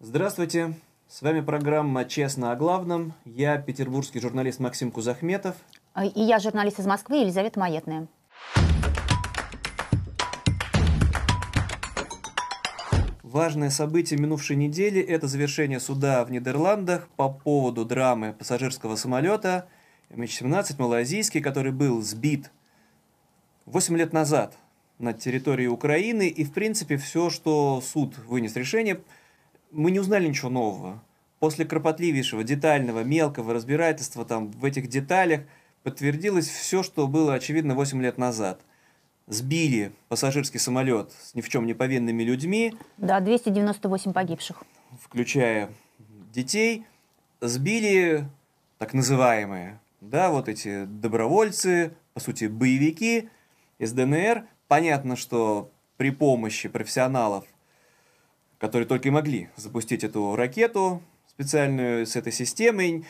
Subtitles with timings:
[0.00, 0.74] Здравствуйте,
[1.08, 3.14] с вами программа «Честно о главном».
[3.24, 5.56] Я петербургский журналист Максим Кузахметов.
[6.14, 8.06] И я журналист из Москвы Елизавета Маетная.
[13.24, 19.68] Важное событие минувшей недели– это завершение суда в Нидерландах по поводу драмы пассажирского самолета
[20.10, 22.52] MH17 малазийский, который был сбит
[23.66, 24.56] 8 лет назад
[25.00, 26.28] на территории Украины.
[26.28, 29.00] И, в принципе, все, что суд вынес решение,
[29.70, 31.02] мы не узнали ничего нового.
[31.38, 35.42] После кропотливейшего, детального, мелкого разбирательства там, в этих деталях
[35.82, 38.60] подтвердилось все, что было очевидно 8 лет назад
[39.28, 42.74] сбили пассажирский самолет с ни в чем не повинными людьми.
[42.96, 44.64] Да, 298 погибших.
[45.00, 45.70] Включая
[46.32, 46.86] детей.
[47.40, 48.28] Сбили
[48.78, 53.28] так называемые, да, вот эти добровольцы, по сути, боевики
[53.78, 54.44] из ДНР.
[54.66, 57.44] Понятно, что при помощи профессионалов,
[58.58, 63.04] которые только и могли запустить эту ракету специальную с этой системой,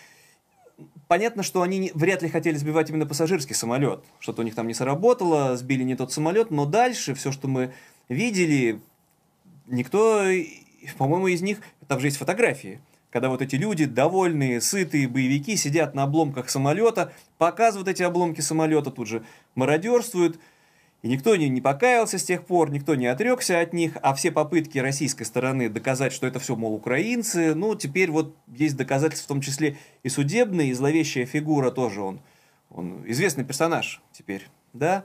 [1.08, 4.04] понятно, что они вряд ли хотели сбивать именно пассажирский самолет.
[4.20, 7.72] Что-то у них там не сработало, сбили не тот самолет, но дальше все, что мы
[8.08, 8.80] видели,
[9.66, 10.24] никто,
[10.98, 15.94] по-моему, из них, там же есть фотографии, когда вот эти люди, довольные, сытые боевики, сидят
[15.94, 19.24] на обломках самолета, показывают эти обломки самолета, тут же
[19.54, 20.38] мародерствуют,
[21.02, 24.32] и никто не, не покаялся с тех пор, никто не отрекся от них, а все
[24.32, 29.28] попытки российской стороны доказать, что это все, мол, украинцы, ну, теперь вот есть доказательства, в
[29.28, 32.20] том числе и судебные, и зловещая фигура тоже он.
[32.70, 35.04] Он известный персонаж теперь, да?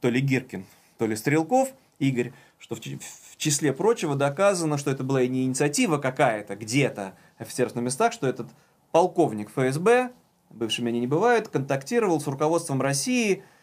[0.00, 0.64] То ли Гиркин,
[0.98, 5.98] то ли Стрелков, Игорь, что в, в числе прочего доказано, что это была не инициатива
[5.98, 8.48] какая-то где-то офицеров на местах, что этот
[8.92, 10.10] полковник ФСБ,
[10.50, 13.44] бывшими они не бывают, контактировал с руководством России–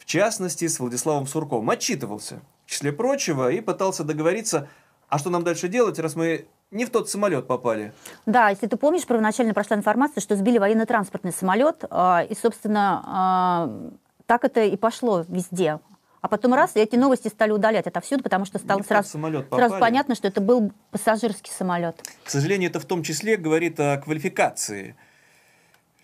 [0.00, 4.68] в частности, с Владиславом Сурковым, отчитывался, в числе прочего, и пытался договориться,
[5.08, 7.92] а что нам дальше делать, раз мы не в тот самолет попали.
[8.24, 13.90] Да, если ты помнишь, первоначально прошла информация, что сбили военно-транспортный самолет, а, и, собственно, а,
[14.26, 15.80] так это и пошло везде.
[16.22, 19.18] А потом раз, и эти новости стали удалять отовсюду, потому что стало сразу,
[19.50, 22.02] сразу понятно, что это был пассажирский самолет.
[22.24, 24.96] К сожалению, это в том числе говорит о квалификации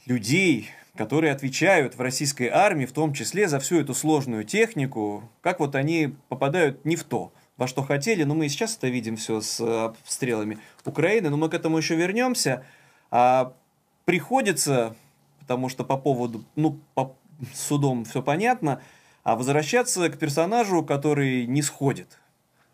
[0.06, 5.60] людей, которые отвечают в российской армии, в том числе за всю эту сложную технику, как
[5.60, 8.24] вот они попадают не в то, во что хотели.
[8.24, 11.94] Но мы и сейчас это видим все с обстрелами Украины, но мы к этому еще
[11.94, 12.64] вернемся.
[13.10, 13.52] А
[14.04, 14.96] приходится,
[15.40, 17.14] потому что по поводу, ну, по
[17.54, 18.80] судом все понятно,
[19.22, 22.18] а возвращаться к персонажу, который не сходит.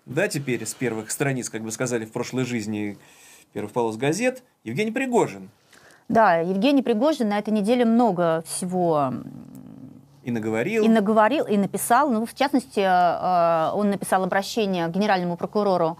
[0.06, 2.99] Да, теперь с первых страниц, как бы сказали в прошлой жизни,
[3.53, 5.50] первых полос газет, Евгений Пригожин–
[6.08, 9.12] да, Евгений Пригожин на этой неделе много всего
[10.24, 10.84] и наговорил.
[10.84, 12.10] И наговорил, и написал.
[12.10, 15.98] Ну, в частности, э, он написал обращение к генеральному прокурору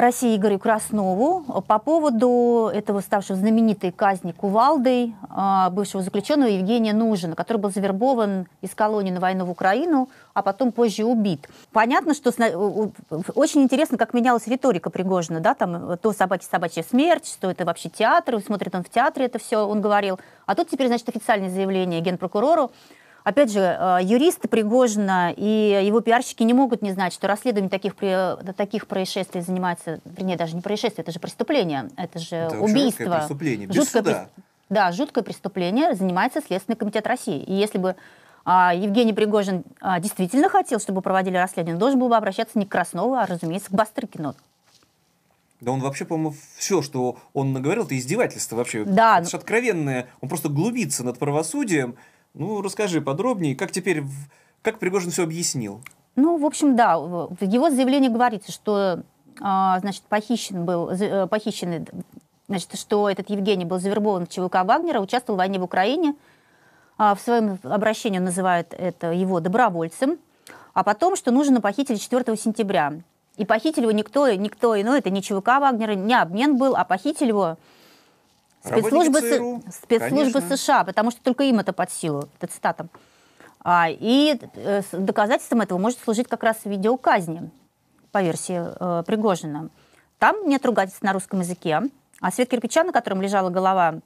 [0.00, 7.34] России Игорю Краснову по поводу этого ставшего знаменитой казни кувалдой а, бывшего заключенного Евгения Нужина,
[7.34, 11.48] который был завербован из колонии на войну в Украину, а потом позже убит.
[11.72, 12.30] Понятно, что
[13.34, 17.88] очень интересно, как менялась риторика Пригожина, да, там то собаки собачья смерть, что это вообще
[17.88, 20.18] театр, смотрит он в театре, это все он говорил.
[20.44, 22.70] А тут теперь, значит, официальное заявление генпрокурору,
[23.26, 27.96] Опять же, э, юристы Пригожина и его пиарщики не могут не знать, что расследование таких,
[28.56, 33.04] таких происшествий занимается, вернее, даже не происшествие, это же преступление, это же это убийство.
[33.06, 34.28] Жуткое преступление, без жуткое суда.
[34.68, 37.42] Да, жуткое преступление занимается Следственный комитет России.
[37.42, 37.96] И если бы
[38.44, 42.64] а, Евгений Пригожин а, действительно хотел, чтобы проводили расследование, он должен был бы обращаться не
[42.64, 44.36] к Краснову, а, разумеется, к Бастрыкину.
[45.60, 48.84] Да он вообще, по-моему, все, что он наговорил, это издевательство вообще.
[48.84, 49.18] Да.
[49.18, 50.06] Это же откровенное.
[50.20, 51.96] Он просто глубится над правосудием.
[52.36, 54.04] Ну, расскажи подробнее, как теперь,
[54.60, 55.80] как Пригожин все объяснил?
[56.16, 59.02] Ну, в общем, да, в его заявлении говорится, что,
[59.40, 61.86] а, значит, похищен был, э, похищен,
[62.46, 66.14] значит, что этот Евгений был завербован в ЧВК Вагнера, участвовал в войне в Украине.
[66.98, 70.18] А, в своем обращении он называет это его добровольцем.
[70.74, 72.92] А потом, что нужно похитили 4 сентября.
[73.38, 77.28] И похитили его никто, никто иной, это не ЧВК Вагнера, не обмен был, а похитили
[77.28, 77.56] его
[78.66, 82.88] Спецслужбы, ЦРУ, спецслужбы США, потому что только им это под силу, это цитата.
[83.60, 87.50] А, и э, доказательством этого может служить как раз видеоказни,
[88.12, 89.70] по версии э, Пригожина.
[90.18, 91.82] Там нет ругательств на русском языке,
[92.20, 93.96] а свет кирпича, на котором лежала голова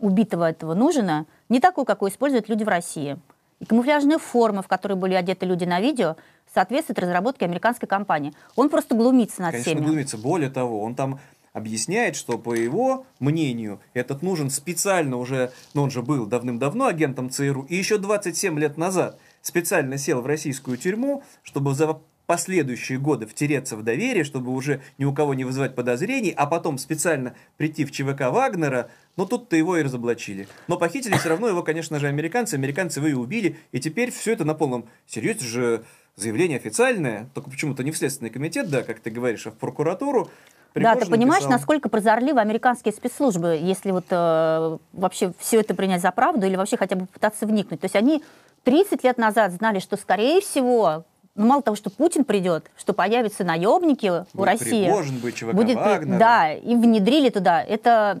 [0.00, 3.18] убитого этого Нужина, не такой, какой используют люди в России.
[3.60, 6.16] И камуфляжные формы, в которые были одеты люди на видео,
[6.54, 8.32] соответствуют разработке американской компании.
[8.56, 9.84] Он просто глумится над Конечно, всеми.
[9.84, 10.16] глумится.
[10.16, 11.20] Более того, он там
[11.52, 17.30] объясняет, что по его мнению этот нужен специально уже, ну он же был давным-давно агентом
[17.30, 23.26] ЦРУ, и еще 27 лет назад специально сел в российскую тюрьму, чтобы за последующие годы
[23.26, 27.84] втереться в доверие, чтобы уже ни у кого не вызывать подозрений, а потом специально прийти
[27.84, 30.48] в ЧВК Вагнера, но тут-то его и разоблачили.
[30.68, 32.54] Но похитили все равно его, конечно же, американцы.
[32.54, 33.58] Американцы его и убили.
[33.72, 35.84] И теперь все это на полном серьезе же
[36.16, 40.30] заявление официальное, только почему-то не в Следственный комитет, да, как ты говоришь, а в прокуратуру.
[40.72, 41.58] Пригожин да, ты понимаешь, написал...
[41.58, 46.76] насколько прозорливы американские спецслужбы, если вот э, вообще все это принять за правду или вообще
[46.76, 47.80] хотя бы пытаться вникнуть.
[47.80, 48.22] То есть они
[48.64, 51.04] 30 лет назад знали, что, скорее всего,
[51.34, 54.84] ну, мало того, что Путин придет, что появятся наемники будет у России.
[54.84, 56.18] Пригожин, будет ЧВК будет, Вагнера.
[56.18, 57.62] Да, и внедрили туда.
[57.62, 58.20] Это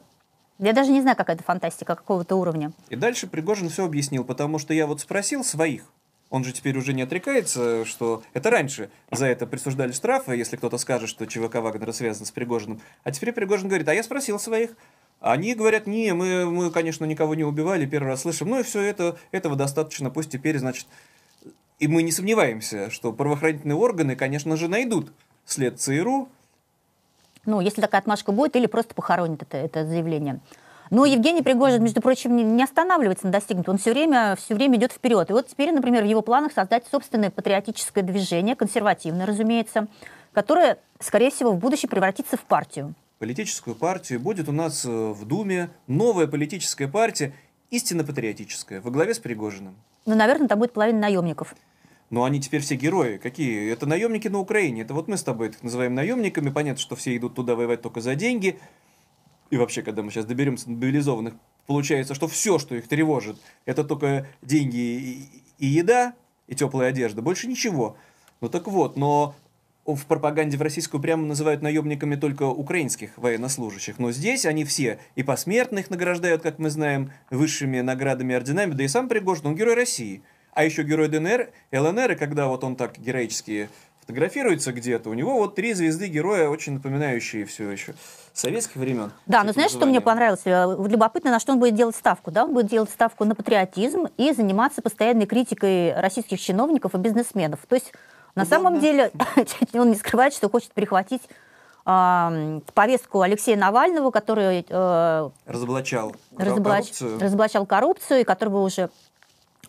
[0.58, 2.72] я даже не знаю, какая это фантастика, какого-то уровня.
[2.88, 5.82] И дальше Пригожин все объяснил, потому что я вот спросил своих,
[6.32, 10.78] он же теперь уже не отрекается, что это раньше за это присуждали штрафы, если кто-то
[10.78, 12.80] скажет, что ЧВК Вагнера связан с Пригожиным.
[13.04, 14.70] А теперь Пригожин говорит, а я спросил своих.
[15.20, 18.48] Они говорят, не, мы, мы, конечно, никого не убивали, первый раз слышим.
[18.48, 20.86] Ну и все это, этого достаточно, пусть теперь, значит...
[21.78, 25.12] И мы не сомневаемся, что правоохранительные органы, конечно же, найдут
[25.44, 26.30] след ЦРУ.
[27.44, 30.40] Ну, если такая отмашка будет, или просто похоронят это, это заявление.
[30.92, 33.76] Но Евгений Пригожин, между прочим, не останавливается на достигнутом.
[33.76, 35.30] Он все время, все время идет вперед.
[35.30, 39.88] И вот теперь, например, в его планах создать собственное патриотическое движение, консервативное, разумеется,
[40.34, 42.92] которое, скорее всего, в будущем превратится в партию.
[43.20, 44.20] Политическую партию.
[44.20, 47.32] Будет у нас э, в Думе новая политическая партия,
[47.70, 49.74] истинно патриотическая, во главе с Пригожиным.
[50.04, 51.54] Ну, наверное, там будет половина наемников.
[52.10, 53.16] Но они теперь все герои.
[53.16, 53.72] Какие?
[53.72, 54.82] Это наемники на Украине.
[54.82, 56.50] Это вот мы с тобой их называем наемниками.
[56.50, 58.60] Понятно, что все идут туда воевать только за деньги
[59.52, 61.34] и вообще, когда мы сейчас доберемся до мобилизованных,
[61.66, 65.28] получается, что все, что их тревожит, это только деньги и,
[65.58, 66.14] и еда,
[66.48, 67.98] и теплая одежда, больше ничего.
[68.40, 69.34] Ну так вот, но
[69.84, 73.98] в пропаганде в российскую прямо называют наемниками только украинских военнослужащих.
[73.98, 78.84] Но здесь они все и посмертно их награждают, как мы знаем, высшими наградами, орденами, да
[78.84, 80.22] и сам Пригожин, он герой России.
[80.54, 83.68] А еще герой ДНР, ЛНР, и когда вот он так героически
[84.02, 87.94] фотографируется где-то, у него вот три звезды героя, очень напоминающие все еще
[88.32, 89.12] советских времен.
[89.26, 90.42] Да, но знаешь, что мне понравилось?
[90.44, 92.30] Э, любопытно, на что он будет делать ставку.
[92.30, 92.44] Да?
[92.44, 97.60] Он будет делать ставку на патриотизм и заниматься постоянной критикой российских чиновников и бизнесменов.
[97.68, 97.92] То есть
[98.34, 98.56] на Удобно.
[98.56, 99.12] самом деле
[99.74, 101.22] он не скрывает, что хочет перехватить
[101.86, 107.20] э, повестку Алексея Навального, который э, разоблачал, разоблач, коррупцию.
[107.20, 108.90] разоблачал коррупцию, и которого уже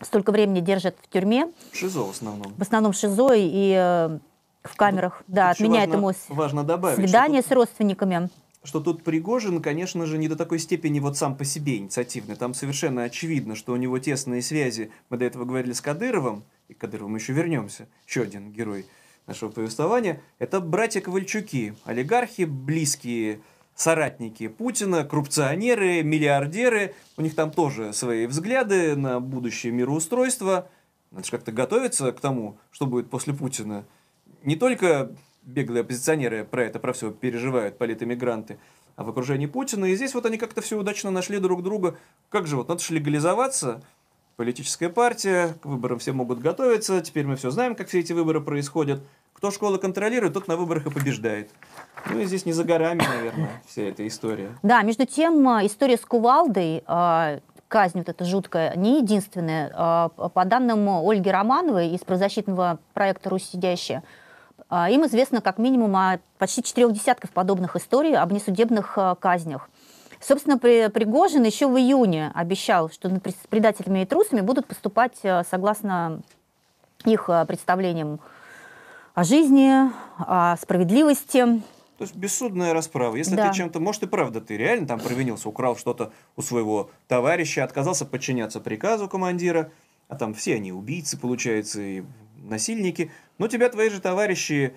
[0.00, 1.52] столько времени держат в тюрьме.
[1.72, 2.54] ШИЗО в основном.
[2.54, 4.18] В основном ШИЗО и э,
[4.62, 5.22] в камерах.
[5.28, 8.28] Ну, да, отменяет важно, ему важно добавить, свидание с родственниками.
[8.64, 12.34] Что тут Пригожин, конечно же, не до такой степени вот сам по себе инициативный.
[12.34, 14.90] Там совершенно очевидно, что у него тесные связи.
[15.10, 17.86] Мы до этого говорили с Кадыровым, и к Кадырову еще вернемся.
[18.06, 18.86] Еще один герой
[19.26, 20.22] нашего повествования.
[20.38, 23.40] Это братья Ковальчуки, олигархи, близкие
[23.74, 26.94] соратники Путина, коррупционеры, миллиардеры.
[27.16, 30.68] У них там тоже свои взгляды на будущее мироустройство.
[31.10, 33.84] Надо же как-то готовиться к тому, что будет после Путина.
[34.42, 35.10] Не только
[35.42, 38.58] беглые оппозиционеры про это, про все переживают, политэмигранты,
[38.96, 39.86] а в окружении Путина.
[39.86, 41.96] И здесь вот они как-то все удачно нашли друг друга.
[42.28, 43.82] Как же вот, надо же легализоваться,
[44.36, 48.40] политическая партия, к выборам все могут готовиться, теперь мы все знаем, как все эти выборы
[48.40, 49.02] происходят.
[49.32, 51.50] Кто школу контролирует, тот на выборах и побеждает.
[52.10, 54.50] Ну и здесь не за горами, наверное, вся эта история.
[54.62, 59.72] Да, между тем, э, история с кувалдой, э, казнь вот эта жуткая, не единственная.
[59.74, 64.02] Э, по данным Ольги Романовой из правозащитного проекта «Русь сидящая»,
[64.70, 69.68] им известно как минимум о почти четырех десятков подобных историй об несудебных казнях.
[70.20, 75.18] Собственно, Пригожин еще в июне обещал, что над предателями и трусами будут поступать
[75.48, 76.22] согласно
[77.04, 78.20] их представлениям
[79.14, 81.62] о жизни, о справедливости.
[82.04, 83.16] То есть бессудная расправа.
[83.16, 83.48] Если да.
[83.48, 88.04] ты чем-то, может и правда ты реально там провинился, украл что-то у своего товарища, отказался
[88.04, 89.72] подчиняться приказу командира,
[90.08, 92.02] а там все они убийцы, получается, и
[92.36, 94.74] насильники, но тебя твои же товарищи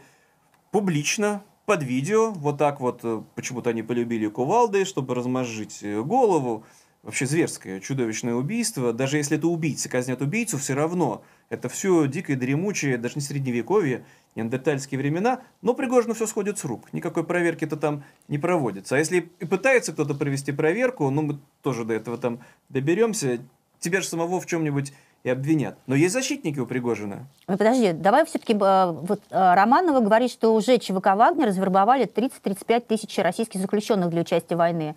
[0.71, 6.63] публично под видео, вот так вот, э, почему-то они полюбили кувалды, чтобы размозжить э, голову,
[7.03, 8.93] вообще зверское, чудовищное убийство.
[8.93, 14.05] Даже если это убийцы казнят убийцу, все равно это все дикое, дремучее, даже не средневековье,
[14.37, 16.93] неандертальские времена, но Пригожину все сходит с рук.
[16.93, 18.95] Никакой проверки-то там не проводится.
[18.95, 22.39] А если и пытается кто-то провести проверку, ну мы тоже до этого там
[22.69, 23.39] доберемся,
[23.79, 25.77] тебя же самого в чем-нибудь и обвинят.
[25.87, 27.27] Но есть защитники у Пригожина.
[27.47, 33.17] Подожди, давай все-таки э, вот э, Романова говорит, что уже ЧВК «Вагнер» завербовали 30-35 тысяч
[33.17, 34.95] российских заключенных для участия в войне.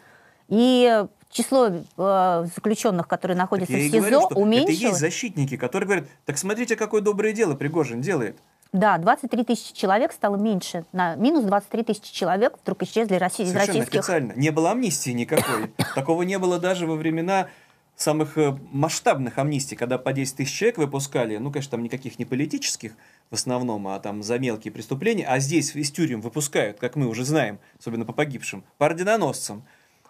[0.49, 4.77] И число э, заключенных, которые находятся в СИЗО, говорю, уменьшилось.
[4.77, 8.37] Это есть защитники, которые говорят, так смотрите, какое доброе дело Пригожин делает.
[8.73, 10.85] Да, 23 тысячи человек стало меньше.
[10.93, 13.95] На минус 23 тысячи человек вдруг исчезли России, из российских...
[13.95, 14.33] официально.
[14.35, 15.73] Не было амнистии никакой.
[15.95, 17.49] Такого не было даже во времена
[17.97, 22.25] самых э, масштабных амнистий, когда по 10 тысяч человек выпускали, ну, конечно, там никаких не
[22.25, 22.93] политических
[23.31, 27.25] в основном, а там за мелкие преступления, а здесь из тюрем выпускают, как мы уже
[27.25, 29.65] знаем, особенно по погибшим, по орденоносцам,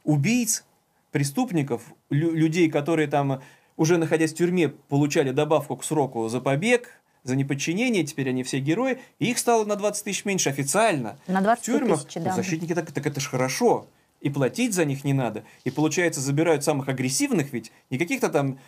[0.05, 0.65] убийц,
[1.11, 3.43] преступников, лю- людей, которые там
[3.77, 8.61] уже находясь в тюрьме получали добавку к сроку за побег, за неподчинение, теперь они все
[8.61, 11.19] герои, и их стало на 20 тысяч меньше официально.
[11.27, 12.35] На 20 в тюрьмах тысяч, да.
[12.35, 13.87] защитники так, так это ж хорошо.
[14.21, 15.45] И платить за них не надо.
[15.65, 18.59] И получается, забирают самых агрессивных ведь, не каких-то там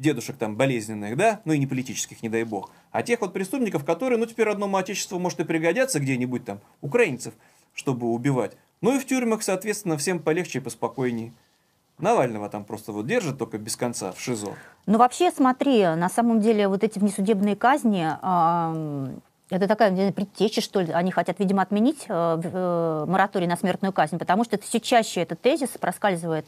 [0.00, 3.84] дедушек там болезненных, да, ну и не политических, не дай бог, а тех вот преступников,
[3.84, 7.34] которые, ну, теперь одному отечеству может и пригодятся где-нибудь там, украинцев,
[7.74, 8.56] чтобы убивать.
[8.80, 11.32] Ну и в тюрьмах, соответственно, всем полегче и поспокойнее.
[12.02, 14.54] Навального там просто вот держат только без конца в ШИЗО.
[14.86, 18.74] Ну, вообще, смотри, на самом деле вот эти внесудебные казни, а,
[19.50, 20.92] это такая предтеча, что ли.
[20.92, 25.22] Они хотят, видимо, отменить э, э, мораторий на смертную казнь, потому что это все чаще
[25.22, 26.46] этот тезис проскальзывает.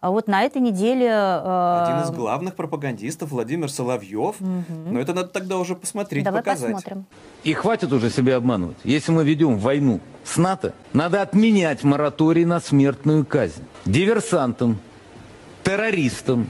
[0.00, 1.06] А вот на этой неделе...
[1.08, 4.36] э, Один из главных пропагандистов Владимир Соловьев.
[4.40, 6.72] Но это надо тогда уже посмотреть, Давай показать.
[6.72, 7.04] посмотрим.
[7.44, 8.78] И хватит уже себя обманывать.
[8.82, 13.62] Если мы ведем войну с НАТО, надо отменять мораторий на смертную казнь.
[13.84, 14.78] Диверсантам,
[15.64, 16.48] террористам,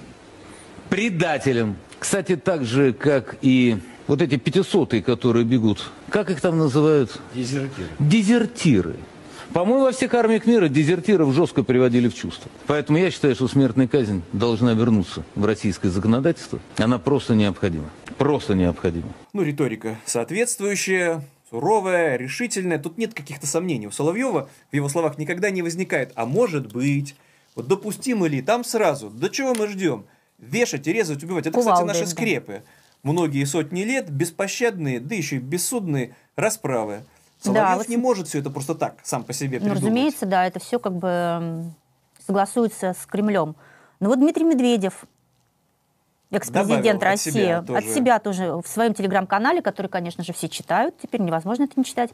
[0.88, 1.76] предателям.
[1.98, 5.90] Кстати, так же, как и вот эти пятисотые, которые бегут.
[6.08, 7.20] Как их там называют?
[7.34, 7.88] Дезертиры.
[7.98, 8.96] Дезертиры.
[9.52, 12.48] По-моему, во всех армиях мира дезертиров жестко приводили в чувство.
[12.68, 16.60] Поэтому я считаю, что смертная казнь должна вернуться в российское законодательство.
[16.78, 17.90] Она просто необходима.
[18.16, 19.12] Просто необходима.
[19.32, 22.78] Ну, риторика соответствующая, суровая, решительная.
[22.78, 23.88] Тут нет каких-то сомнений.
[23.88, 26.12] У Соловьева в его словах никогда не возникает.
[26.14, 27.16] А может быть,
[27.56, 29.10] вот допустимо ли там сразу?
[29.10, 30.04] До чего мы ждем?
[30.38, 31.48] Вешать, и резать, убивать.
[31.48, 32.06] Это, кстати, наши да.
[32.06, 32.62] скрепы.
[33.02, 37.02] Многие сотни лет беспощадные, да еще и бессудные расправы.
[37.44, 39.82] Да, Соловьев вот не может все это просто так сам по себе Ну, придумать.
[39.82, 41.64] разумеется, да, это все как бы
[42.26, 43.56] согласуется с Кремлем.
[43.98, 45.04] Но вот Дмитрий Медведев,
[46.30, 47.88] экс-президент Добавил от России, себя от тоже.
[47.88, 52.10] себя тоже в своем телеграм-канале, который, конечно же, все читают, теперь невозможно это не читать,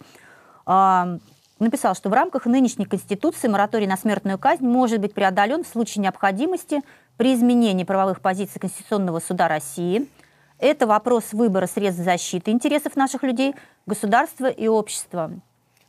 [0.64, 6.02] написал, что в рамках нынешней Конституции мораторий на смертную казнь может быть преодолен в случае
[6.02, 6.82] необходимости
[7.16, 10.08] при изменении правовых позиций Конституционного суда России.
[10.58, 15.30] Это вопрос выбора средств защиты интересов наших людей, государства и общества.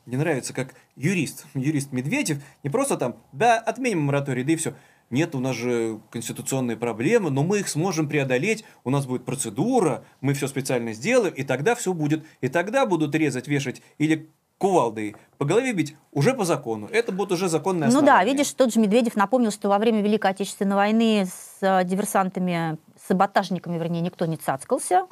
[0.05, 4.73] Мне нравится, как юрист, юрист Медведев, не просто там, да, отменим мораторий, да и все.
[5.09, 10.03] Нет, у нас же конституционные проблемы, но мы их сможем преодолеть, у нас будет процедура,
[10.19, 12.25] мы все специально сделаем, и тогда все будет.
[12.41, 16.89] И тогда будут резать, вешать или кувалдой по голове бить уже по закону.
[16.91, 18.33] Это будет уже законное Ну да, основание.
[18.33, 23.77] видишь, тот же Медведев напомнил, что во время Великой Отечественной войны с э, диверсантами, саботажниками,
[23.77, 25.07] вернее, никто не цацкался,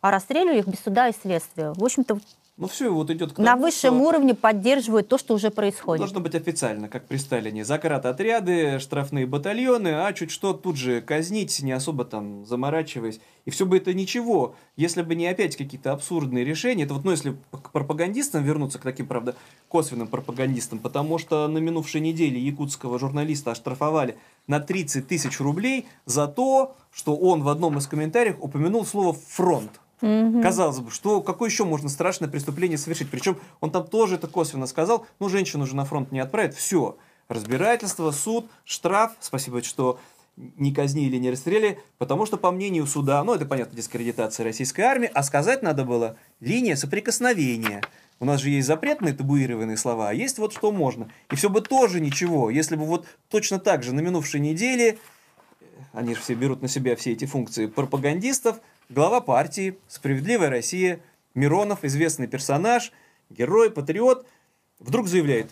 [0.00, 1.72] а расстреливали их без суда и следствия.
[1.72, 2.18] В общем-то,
[2.56, 5.98] Ну все, вот идет к на тому, высшем что уровне поддерживают то, что уже происходит.
[5.98, 7.64] Должно быть официально, как при Сталине.
[7.64, 13.18] Заградотряды, штрафные батальоны, а чуть что тут же казнить, не особо там заморачиваясь.
[13.44, 16.84] И все бы это ничего, если бы не опять какие-то абсурдные решения.
[16.84, 19.34] Это вот, ну, если к пропагандистам вернуться, к таким, правда,
[19.68, 26.28] косвенным пропагандистам, потому что на минувшей неделе якутского журналиста оштрафовали на 30 тысяч рублей за
[26.28, 29.72] то, что он в одном из комментариев упомянул слово «фронт».
[30.42, 33.10] Казалось бы, что какое еще можно страшное преступление совершить?
[33.10, 35.06] Причем он там тоже это косвенно сказал.
[35.18, 36.54] Ну, женщину же на фронт не отправят.
[36.54, 36.98] Все.
[37.28, 39.12] Разбирательство, суд, штраф.
[39.20, 39.98] Спасибо, что
[40.36, 45.10] не казнили, не расстреляли, потому что, по мнению суда, ну, это, понятно, дискредитация российской армии,
[45.14, 47.82] а сказать надо было линия соприкосновения.
[48.20, 51.08] У нас же есть запретные табуированные слова, а есть вот что можно.
[51.30, 54.98] И все бы тоже ничего, если бы вот точно так же на минувшей неделе
[55.92, 61.00] они же все берут на себя все эти функции пропагандистов, глава партии, «Справедливая Россия»,
[61.34, 62.92] Миронов, известный персонаж,
[63.28, 64.26] герой, патриот,
[64.78, 65.48] вдруг заявляет,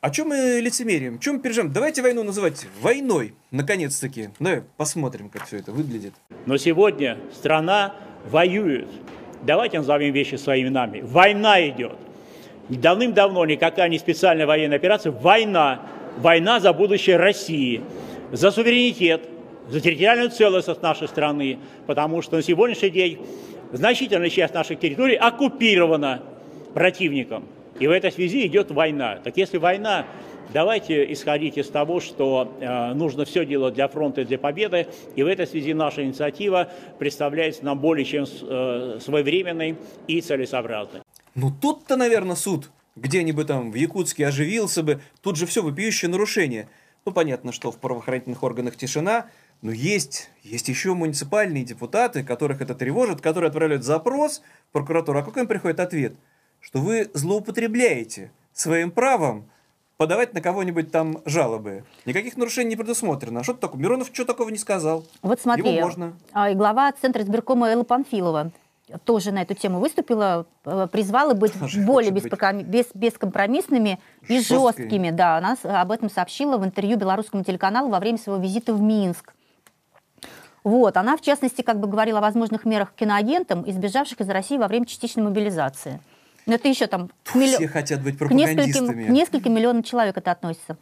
[0.00, 1.72] о чем мы лицемерием, чем мы переживаем?
[1.72, 4.30] Давайте войну называть войной, наконец-таки.
[4.40, 6.12] Давай посмотрим, как все это выглядит.
[6.46, 7.94] Но сегодня страна
[8.28, 8.88] воюет.
[9.42, 11.02] Давайте назовем вещи своими именами.
[11.02, 11.96] Война идет.
[12.68, 15.12] Давным-давно никакая не специальная военная операция.
[15.12, 15.82] Война.
[16.18, 17.80] Война за будущее России.
[18.32, 19.28] За суверенитет,
[19.72, 21.58] за территориальную целостность нашей страны.
[21.86, 23.18] Потому что на сегодняшний день
[23.72, 26.22] значительная часть наших территорий оккупирована
[26.74, 27.44] противником.
[27.80, 29.18] И в этой связи идет война.
[29.24, 30.04] Так если война,
[30.52, 34.88] давайте исходить из того, что э, нужно все делать для фронта и для победы.
[35.16, 39.76] И в этой связи наша инициатива представляется нам более чем э, своевременной
[40.06, 41.00] и целесообразной.
[41.34, 45.00] Ну тут-то, наверное, суд где-нибудь там в Якутске оживился бы.
[45.22, 46.68] Тут же все вопиющее нарушение.
[47.04, 49.26] Ну, понятно, что в правоохранительных органах тишина,
[49.62, 55.20] но есть, есть еще муниципальные депутаты, которых это тревожит, которые отправляют запрос в прокуратуру.
[55.20, 56.14] А какой им приходит ответ?
[56.60, 59.48] Что вы злоупотребляете своим правом
[59.96, 61.84] подавать на кого-нибудь там жалобы.
[62.06, 63.40] Никаких нарушений не предусмотрено.
[63.40, 63.80] А что такое?
[63.80, 65.04] Миронов что такого не сказал?
[65.22, 66.14] Вот смотри, Его можно.
[66.32, 68.50] а, и глава Центра избиркома Элла Панфилова
[69.04, 74.38] тоже на эту тему выступила, э, призвала быть Тоже более хочет быть без- бескомпромиссными и
[74.40, 74.58] жесткой.
[74.84, 75.10] жесткими.
[75.10, 79.34] Да, она об этом сообщила в интервью белорусскому телеканалу во время своего визита в Минск.
[80.64, 84.58] Вот, она, в частности, как бы говорила о возможных мерах к киноагентам, избежавших из России
[84.58, 86.00] во время частичной мобилизации.
[86.46, 89.04] Но это еще там к миллио- Все хотят быть к нескольким, пропагандистами.
[89.06, 90.76] к нескольким миллионам человек это относится.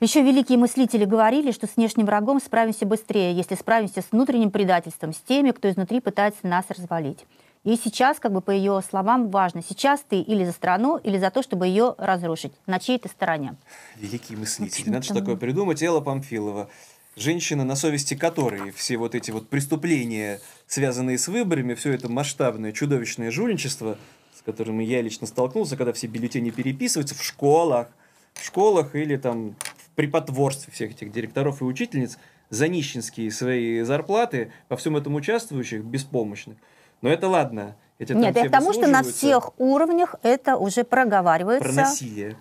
[0.00, 5.12] Еще великие мыслители говорили, что с внешним врагом справимся быстрее, если справимся с внутренним предательством,
[5.14, 7.24] с теми, кто изнутри пытается нас развалить.
[7.64, 11.30] И сейчас, как бы по ее словам, важно, сейчас ты или за страну, или за
[11.30, 13.56] то, чтобы ее разрушить, на чьей-то стороне.
[13.96, 14.88] Великие мыслители.
[14.90, 15.82] Надо что там- такое придумать.
[15.82, 16.68] Элла Памфилова.
[17.16, 22.72] Женщина, на совести которой все вот эти вот преступления, связанные с выборами, все это масштабное,
[22.72, 23.96] чудовищное жульничество,
[24.38, 27.88] с которым я лично столкнулся, когда все бюллетени переписываются в школах,
[28.34, 32.18] в школах или там в преподворстве всех этих директоров и учительниц
[32.50, 36.58] за нищенские свои зарплаты, во всем этом участвующих, беспомощных.
[37.00, 37.76] Но это ладно.
[37.98, 41.66] Эти Нет, я к тому, что на всех уровнях это уже проговаривается.
[41.66, 42.36] Про насилие.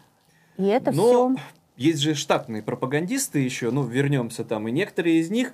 [0.58, 1.44] И это Но все.
[1.78, 5.52] Есть же штатные пропагандисты еще, ну, вернемся там, и некоторые из них,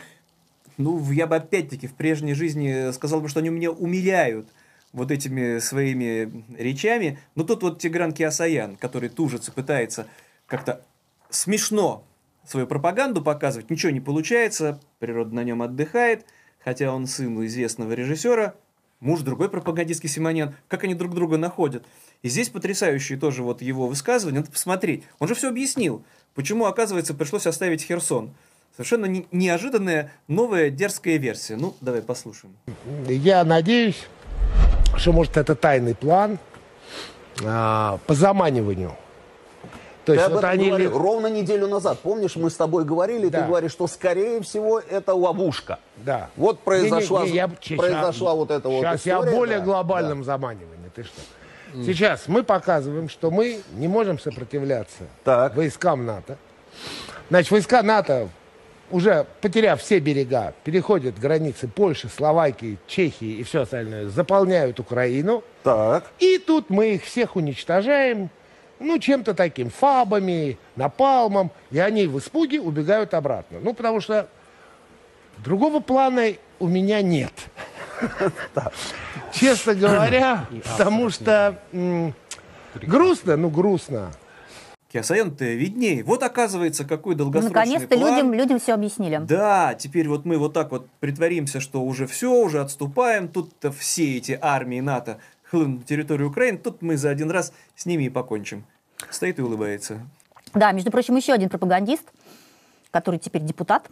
[0.77, 4.47] ну, я бы опять-таки в прежней жизни сказал бы, что они меня умиляют
[4.93, 7.19] вот этими своими речами.
[7.35, 10.07] Но тут вот Тигран Киасаян, который тужится, пытается
[10.47, 10.83] как-то
[11.29, 12.03] смешно
[12.45, 16.25] свою пропаганду показывать, ничего не получается, природа на нем отдыхает,
[16.59, 18.55] хотя он сын известного режиссера,
[18.99, 21.85] муж другой пропагандистский Симонян, как они друг друга находят.
[22.23, 25.03] И здесь потрясающие тоже вот его высказывания, надо посмотреть.
[25.19, 26.03] Он же все объяснил,
[26.35, 28.31] почему, оказывается, пришлось оставить Херсон.
[28.75, 31.55] Совершенно не- неожиданная, новая, дерзкая версия.
[31.55, 32.55] Ну, давай послушаем.
[33.07, 34.07] Я надеюсь,
[34.95, 36.37] что, может, это тайный план
[37.43, 38.95] а, по заманиванию.
[40.05, 40.67] То Ты есть об вот этом они...
[40.69, 41.99] говорил ровно неделю назад.
[41.99, 43.41] Помнишь, мы с тобой говорили, Да.
[43.41, 45.79] ты говоришь, что скорее всего это ловушка.
[45.97, 46.29] Да.
[46.37, 47.47] Вот произошла, Не, не, не, я
[47.77, 49.15] произошла вот эта вот Сейчас история.
[49.15, 50.25] я о более да, глобальном да.
[50.25, 50.89] заманивании.
[50.95, 51.21] Ты что?
[51.73, 55.55] Сейчас мы показываем, что мы не можем сопротивляться Так.
[55.55, 56.37] войскам НАТО.
[57.29, 58.29] Значит, войска НАТО,
[58.91, 65.43] уже потеряв все берега, переходят границы Польши, Словакии, Чехии и все остальное, заполняют Украину.
[65.63, 66.11] Так.
[66.19, 68.29] И тут мы их всех уничтожаем,
[68.79, 73.59] ну, чем-то таким, фабами, напалмом, и они в испуге убегают обратно.
[73.61, 74.27] Ну, потому что
[75.37, 77.33] другого плана у меня нет.
[79.33, 81.59] Честно говоря, потому что
[82.81, 84.11] грустно, ну, грустно.
[84.91, 86.03] Киасаян-то виднее.
[86.03, 88.09] Вот оказывается, какой Ну, долгосрочный Наконец-то план.
[88.09, 89.21] людям, людям все объяснили.
[89.23, 93.29] Да, теперь вот мы вот так вот притворимся, что уже все, уже отступаем.
[93.29, 96.57] Тут-то все эти армии НАТО хлынут на территорию Украины.
[96.57, 98.65] Тут мы за один раз с ними и покончим.
[99.09, 100.01] Стоит и улыбается.
[100.53, 102.03] Да, между прочим, еще один пропагандист,
[102.91, 103.89] который теперь депутат,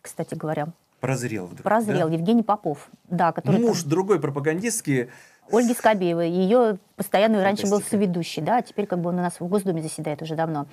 [0.00, 0.68] кстати говоря,
[1.00, 1.62] Прозрел вдруг.
[1.62, 2.14] прозрел, да?
[2.14, 2.88] Евгений Попов.
[3.04, 5.10] Да, который Муж там- другой пропагандистский.
[5.50, 6.30] Ольги Скобеевой.
[6.30, 7.96] Ее постоянно раньше был Фантастика.
[7.96, 10.66] соведущий, да, а теперь как бы он у нас в Госдуме заседает уже давно.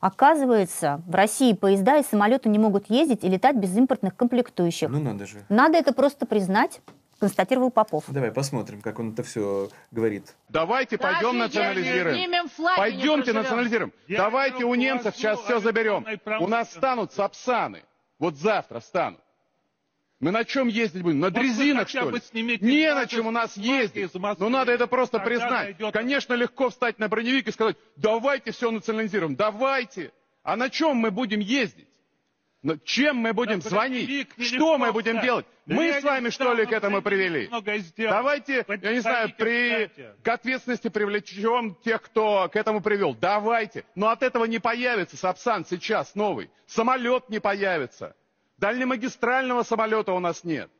[0.00, 4.88] Оказывается, в России поезда и самолеты не могут ездить и летать без импортных комплектующих.
[4.88, 5.44] Ну надо же.
[5.48, 6.80] Надо это просто признать,
[7.18, 8.04] констатировал Попов.
[8.08, 10.34] Давай посмотрим, как он это все говорит.
[10.48, 12.48] Давайте пойдем национализируем.
[12.76, 13.92] Пойдемте национализируем.
[14.08, 16.06] Давайте у немцев сейчас все заберем.
[16.40, 17.82] У нас станут сапсаны.
[18.18, 19.20] Вот завтра станут.
[20.20, 21.20] Мы на чем ездить будем?
[21.20, 22.20] На дрезинах, что ли?
[22.60, 24.12] Не на чем у нас ездить.
[24.14, 24.46] Москвы.
[24.46, 25.76] Ну надо это просто признать.
[25.92, 29.36] Конечно, легко встать на броневик и сказать, давайте все национализируем.
[29.36, 30.12] Давайте.
[30.42, 31.88] А на чем мы будем ездить?
[32.62, 34.28] Но чем мы будем Да, звонить?
[34.40, 35.46] Что мы будем делать?
[35.66, 37.48] Мы с вами, что ли, к этому привели?
[37.96, 39.88] Давайте, я не знаю, при,
[40.24, 43.14] к ответственности привлечем тех, кто к этому привел.
[43.14, 43.84] Давайте.
[43.94, 46.50] Но от этого не появится Сапсан сейчас новый.
[46.66, 48.16] Самолет не появится.
[48.58, 50.70] Дальнемагистрального самолета у нас нет.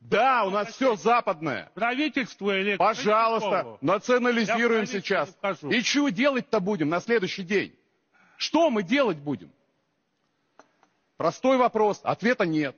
[0.00, 1.70] Да, у нас все западное.
[1.74, 2.76] Правительство или...
[2.76, 5.28] Пожалуйста, национализируем сейчас.
[5.28, 5.70] вхожу.
[5.70, 7.78] И что делать-то будем на следующий день?
[8.36, 9.52] Что мы делать будем?
[11.18, 12.74] Простой вопрос, ответа нет.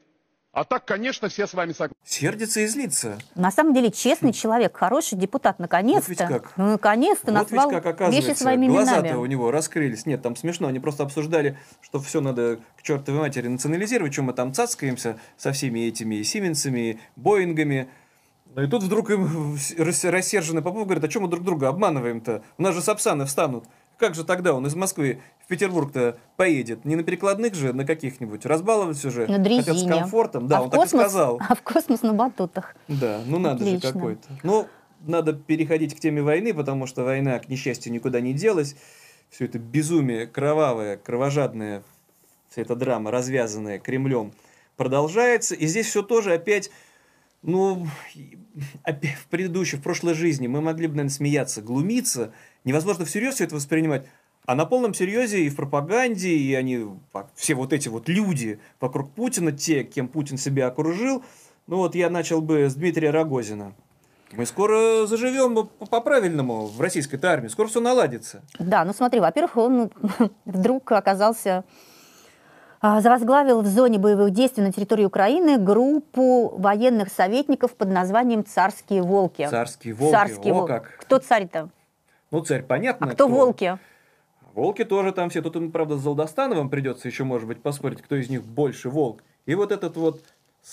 [0.53, 1.97] А так, конечно, все с вами согласны.
[2.05, 3.19] Сердится и злится.
[3.35, 6.11] На самом деле честный человек, хороший депутат, наконец-то.
[6.11, 6.53] ведь как.
[6.59, 9.17] Ну, наконец-то вот ведь назвал как вещи оказывается, своими глаза-то именами.
[9.19, 10.05] у него раскрылись.
[10.05, 10.69] Нет, там смешно.
[10.69, 15.53] Они просто обсуждали, что все надо к чертовой матери национализировать, чем мы там цацкаемся со
[15.53, 17.89] всеми этими Сименсами, Боингами.
[18.55, 22.43] Ну и тут вдруг им рас- рассерженный Попов говорит, а чем мы друг друга обманываем-то?
[22.59, 23.65] У нас же сапсаны встанут.
[24.03, 26.85] Как же тогда он из Москвы в Петербург-то поедет?
[26.85, 28.45] Не на перекладных же, на каких-нибудь?
[28.45, 29.29] Разбаловать уже?
[29.29, 29.93] На Хотят с дрезине.
[29.93, 30.49] комфортом.
[30.49, 31.41] Да, а он в так и космос, сказал.
[31.49, 32.75] А в космос на батутах.
[32.89, 33.87] Да, ну надо Отлично.
[33.89, 34.29] же какой-то.
[34.43, 34.67] Ну,
[35.07, 38.75] надо переходить к теме войны, потому что война, к несчастью, никуда не делась.
[39.31, 41.85] Все это безумие кровавое, кровожадное,
[42.51, 44.33] вся эта драма, развязанная Кремлем,
[44.77, 45.55] продолжается.
[45.55, 46.73] И здесь все тоже опять
[47.43, 47.87] Ну,
[48.85, 52.33] в предыдущей, в прошлой жизни мы могли бы, наверное, смеяться, глумиться.
[52.65, 54.07] Невозможно всерьез все это воспринимать.
[54.45, 58.59] А на полном серьезе и в пропаганде, и они, а, все вот эти вот люди
[58.81, 61.25] вокруг Путина, те, кем Путин себя окружил,
[61.69, 63.75] ну вот я начал бы с Дмитрия Рогозина.
[64.33, 68.43] Мы скоро заживем по- по-правильному в российской армии, скоро все наладится.
[68.59, 69.91] Да, ну смотри, во-первых, он
[70.45, 71.65] вдруг оказался,
[72.83, 79.03] а, возглавил в зоне боевых действий на территории Украины группу военных советников под названием «Царские
[79.03, 79.47] волки».
[79.49, 80.69] Царские волки, Царские о волки.
[80.69, 80.97] как.
[80.99, 81.69] Кто царь-то?
[82.33, 83.07] Ну, царь, понятно.
[83.07, 83.79] А кто волки?
[84.55, 85.43] Волки тоже там все.
[85.43, 89.23] Тут, им, правда, с Залдостановым придется еще, может быть, поспорить, кто из них больше волк.
[89.47, 90.23] И вот этот вот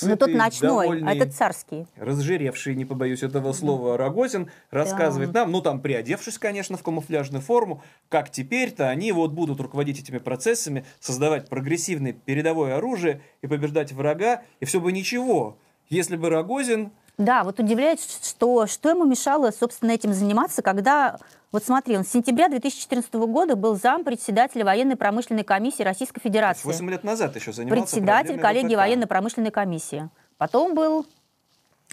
[0.02, 1.88] Ну, тот сытый, ночной, а довольный, этот царский.
[1.96, 7.82] разжиревший, не побоюсь этого слова, Рогозин рассказывает нам, ну там приодевшись, конечно, в камуфляжную форму,
[8.08, 14.44] как теперь-то они вот будут руководить этими процессами, создавать прогрессивное передовое оружие и побеждать врага,
[14.60, 15.58] и все бы ничего,
[15.90, 21.20] если бы Рогозин Да, вот удивляет, что, что ему мешало, собственно, этим заниматься, когда,
[21.52, 26.66] вот смотри, он с сентября 2014 года был зам председателя военной промышленной комиссии Российской Федерации.
[26.66, 28.78] 8 лет назад еще занимался председатель коллегии ВПК.
[28.78, 30.10] военно-промышленной комиссии.
[30.38, 31.06] Потом был,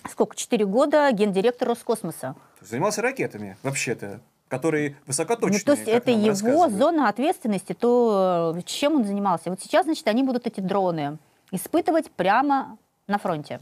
[0.08, 2.36] сколько, 4 года гендиректор Роскосмоса.
[2.60, 5.58] Занимался ракетами, вообще-то, которые высокоточные.
[5.58, 9.50] Ну, то есть это его зона ответственности, то э, чем он занимался.
[9.50, 11.18] Вот сейчас, значит, они будут эти дроны
[11.50, 13.58] испытывать прямо на фронте.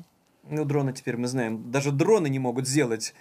[0.48, 1.70] Ну, дроны теперь мы знаем.
[1.70, 3.14] Даже дроны не могут сделать.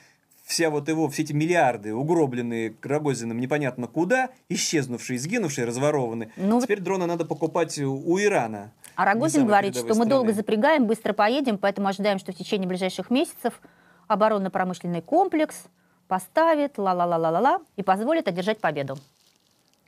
[0.45, 6.31] Вся вот его, все эти миллиарды, угробленные Рогозиным непонятно куда, исчезнувшие, сгинувшие, разворованные.
[6.35, 8.73] Ну, вот- теперь дроны надо покупать у- Ирана.
[8.95, 10.37] А Рогозин говорит, что передовой мы долго страны.
[10.37, 13.61] запрягаем, быстро поедем, поэтому ожидаем, что в течение ближайших месяцев
[14.07, 15.63] оборонно-промышленный комплекс
[16.09, 18.97] поставит ла-ла-ла-ла-ла-ла и позволит одержать победу.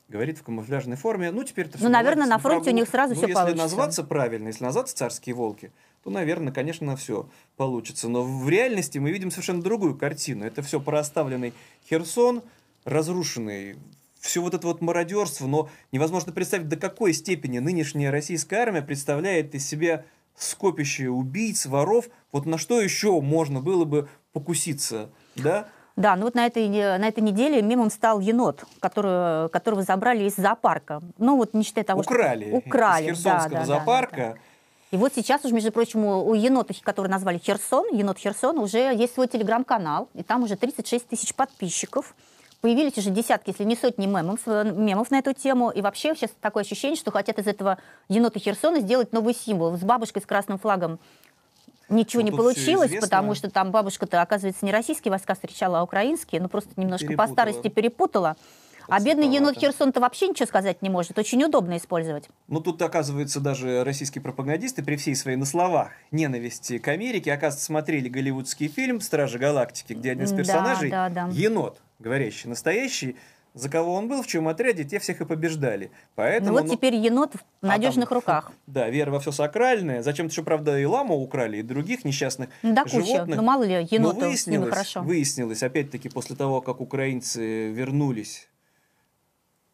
[0.07, 1.31] Говорит в камуфляжной форме.
[1.31, 3.63] Ну, теперь-то Ну, наверное, на фронте у них сразу ну, всё если получится.
[3.63, 5.71] назваться правильно, если назваться «Царские волки»,
[6.05, 8.07] то, наверное, конечно, все получится.
[8.07, 10.45] Но в реальности мы видим совершенно другую картину.
[10.45, 11.51] Это все проставленный
[11.89, 12.43] Херсон,
[12.83, 13.75] разрушенный
[14.19, 19.55] все вот это вот мародерство, но невозможно представить, до какой степени нынешняя российская армия представляет
[19.55, 25.67] из себя скопище убийц, воров, вот на что еще можно было бы покуситься, да?
[25.95, 30.35] Да, ну вот на этой, на этой неделе мемом стал енот, который, которого забрали из
[30.35, 31.01] зоопарка.
[31.17, 32.57] Ну вот не считая того, Украли, что...
[32.57, 34.17] Украли, из Херсонского да, да, зоопарка.
[34.17, 34.39] да, да.
[34.95, 39.13] И вот сейчас уже, между прочим, у, енота, который назвали Херсон, енот Херсон, уже есть
[39.13, 42.15] свой телеграм-канал, и там уже 36 тысяч подписчиков.
[42.61, 45.69] Появились уже десятки, если не сотни мемов, э, мемов на эту тему.
[45.69, 47.77] И вообще сейчас такое ощущение, что хотят из этого
[48.07, 50.97] енота Херсона сделать новый символ с бабушкой с красным флагом.
[51.89, 56.39] Ничего Ну, не получилось, потому что там бабушка-то, оказывается, не российские войска встречала, а украинские,
[56.39, 57.33] ну просто немножко по Перепутала.
[57.33, 58.37] старости перепутала.
[58.87, 59.57] А бедный енот.
[59.57, 61.17] Херсон-то вообще ничего сказать не может.
[61.17, 62.29] Очень удобно использовать.
[62.47, 67.65] Ну, тут, оказывается, даже российские пропагандисты при всей своей на словах ненависти к Америке, оказывается,
[67.65, 71.29] смотрели голливудский фильм «Стражи Галактики», где один из Да, персонажей, да, да.
[71.31, 73.15] енот, говорящий, настоящий,
[73.53, 75.89] за кого он был, в чем отряде, те всех и побеждали.
[76.15, 78.51] Поэтому, ну вот ну, теперь енот в а надежных там, руках.
[78.67, 80.03] Да, вера во все сакральное.
[80.03, 83.01] Зачем-то еще, правда, и ламу украли, и других несчастных Ну, да куча.
[83.01, 83.37] животных.
[83.37, 85.01] Ну мало ли, Но еноту с ними хорошо.
[85.01, 88.49] выяснилось, опять-таки, после того, как украинцы вернулись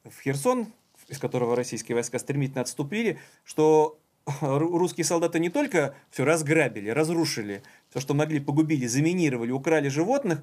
[0.04, 0.68] в Херсон,
[1.08, 4.00] из которого российские войска стремительно отступили, что
[4.42, 10.42] ру- русские солдаты не только все разграбили, разрушили, все, что могли, погубили, заминировали, украли животных,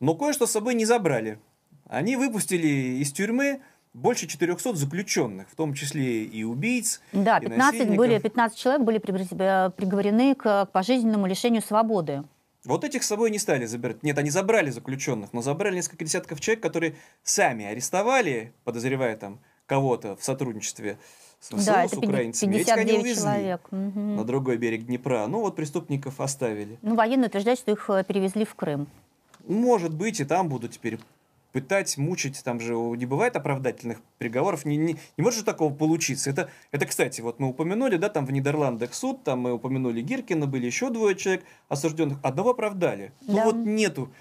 [0.00, 1.38] но кое-что с собой не забрали.
[1.86, 3.60] Они выпустили из тюрьмы
[3.92, 8.22] больше 400 заключенных, в том числе и убийц, Да, и 15, были, насильников.
[8.22, 12.22] 15 человек были э, приговорены к пожизненному лишению свободы.
[12.64, 14.02] Вот этих с собой не стали забирать.
[14.02, 20.16] Нет, они забрали заключенных, но забрали несколько десятков человек, которые сами арестовали, подозревая там кого-то
[20.16, 20.98] в сотрудничестве
[21.40, 22.56] с ВСУ, да, с украинцами.
[22.56, 23.60] Этих они 59 увезли человек.
[23.70, 24.16] Мгм.
[24.16, 25.26] на другой берег Днепра.
[25.26, 26.78] Ну вот преступников оставили.
[26.82, 28.88] Ну, военные утверждают, что их э, перевезли в Крым.
[29.46, 30.98] Может быть, и там будут теперь
[31.52, 36.30] пытать, мучить, там же не бывает оправдательных приговоров, не, не, не может же такого получиться.
[36.30, 40.46] Это, это, кстати, вот мы упомянули, да, там в Нидерландах суд, там мы упомянули Гиркина,
[40.46, 43.12] были еще двое человек осужденных, одного оправдали.
[43.26, 43.44] Ну Да.
[43.44, 44.12] вот нету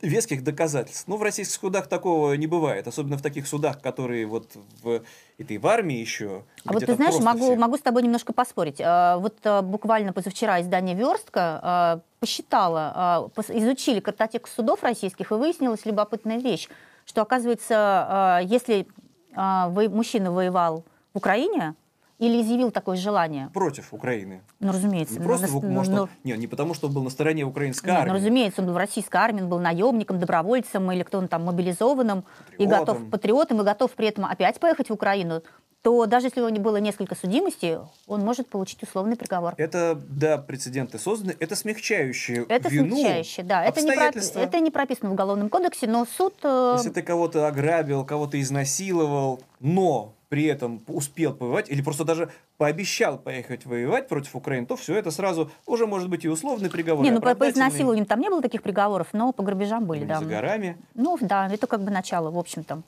[0.00, 1.08] веских доказательств.
[1.08, 5.02] Ну, в российских судах такого не бывает, особенно в таких судах, которые вот в
[5.38, 6.44] этой в армии еще.
[6.64, 8.80] А вот ты знаешь, могу, всех- могу с тобой немножко поспорить.
[8.80, 15.34] А, Вот а, буквально позавчера издание «Верстка» а, посчитала, пос- изучили картотеку судов российских, и
[15.34, 16.68] выяснилась любопытная вещь,
[17.06, 18.86] что, оказывается, если
[19.34, 20.84] мужчина воевал
[21.14, 21.74] в Украине
[22.18, 24.42] или изъявил такое желание, против Украины.
[24.60, 26.94] ну, разумеется, Не ну, просто, на- ну, может, ну, он- не, не потому, что он
[26.94, 28.08] был на стороне украинской нет, армии.
[28.10, 31.44] ну, разумеется, он был в российской армии, он был наемником, добровольцем или кто он там,
[31.44, 32.24] мобилизованным,
[32.58, 32.78] и Патриотом.
[32.96, 35.42] готов, патриотом, и готов при этом опять поехать в Украину,
[35.80, 37.76] то даже если у него не было несколько судимостей,
[38.08, 39.54] он может получить условный приговор.
[39.56, 43.64] Это, да, прецеденты созданы, это смягчающие Это вину смягчающее, да.
[43.64, 46.34] Это не, пропи- это не прописано в Уголовном кодексе, но суд...
[46.42, 52.30] э, Если ты кого-то ограбил, кого-то изнасиловал, но при этом успел повоевать, или просто даже
[52.58, 57.04] пообещал поехать воевать против Украины, то все это сразу уже может быть и условный приговор.
[57.04, 60.20] Не, ну по, изнасилованиям там не было таких приговоров, но по грабежам были, да.
[60.20, 60.76] за горами.
[60.94, 62.82] Ну да, это как бы начало, в общем-то.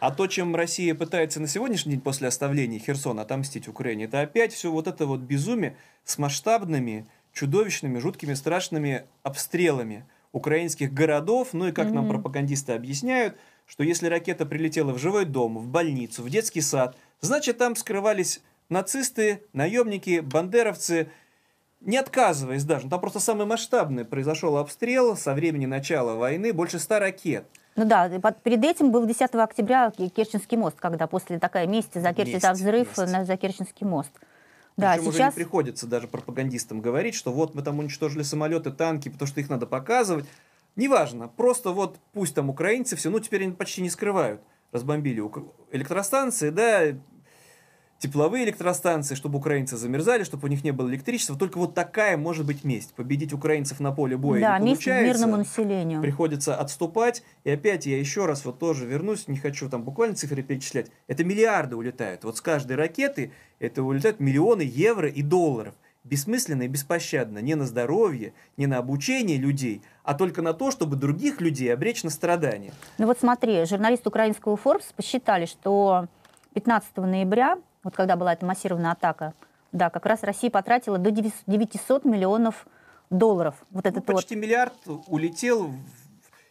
[0.00, 4.52] А то, чем Россия пытается на сегодняшний день после оставления Херсона отомстить Украине, это опять
[4.52, 11.50] все вот это вот безумие с масштабными, чудовищными, жуткими, страшными обстрелами украинских городов.
[11.52, 16.22] Ну и как нам пропагандисты объясняют, что если ракета прилетела в жилой дом, в больницу,
[16.22, 21.10] в детский сад, значит там скрывались нацисты, наемники, бандеровцы,
[21.80, 22.84] не отказываясь даже.
[22.84, 27.44] Ну, Там просто самый масштабный произошел обстрел со времени начала войны, больше ста ракет.
[27.74, 28.08] Ну да,
[28.42, 32.50] перед этим был 10 октября Ке- Керченский мост, когда после такая месть за Керчь, за
[32.50, 33.12] Месть, взрыв месть.
[33.12, 34.10] на за Керченский мост.
[34.76, 35.34] Да, Причем уже сейчас...
[35.34, 39.48] не приходится даже пропагандистам говорить, что вот мы там уничтожили самолеты, танки, потому что их
[39.48, 40.26] надо показывать.
[40.76, 44.42] Неважно, просто вот пусть там украинцы все, ну теперь они почти не скрывают.
[44.72, 45.22] Разбомбили
[45.70, 46.96] электростанции, да,
[48.02, 51.36] тепловые электростанции, чтобы украинцы замерзали, чтобы у них не было электричества.
[51.36, 52.94] Только вот такая может быть месть.
[52.94, 55.06] Победить украинцев на поле боя да, не месть получается.
[55.06, 56.02] мирному населению.
[56.02, 57.22] Приходится отступать.
[57.44, 60.90] И опять я еще раз вот тоже вернусь, не хочу там буквально цифры перечислять.
[61.06, 62.24] Это миллиарды улетают.
[62.24, 65.74] Вот с каждой ракеты это улетают миллионы евро и долларов.
[66.04, 67.38] Бессмысленно и беспощадно.
[67.38, 72.02] Не на здоровье, не на обучение людей, а только на то, чтобы других людей обречь
[72.02, 72.72] на страдания.
[72.98, 76.06] Ну вот смотри, журналисты украинского Forbes посчитали, что
[76.54, 79.32] 15 ноября, вот когда была эта массированная атака,
[79.70, 82.66] да, как раз Россия потратила до 900 миллионов
[83.10, 83.54] долларов.
[83.70, 84.74] Вот Ну, этот вот почти миллиард
[85.06, 85.76] улетел, в-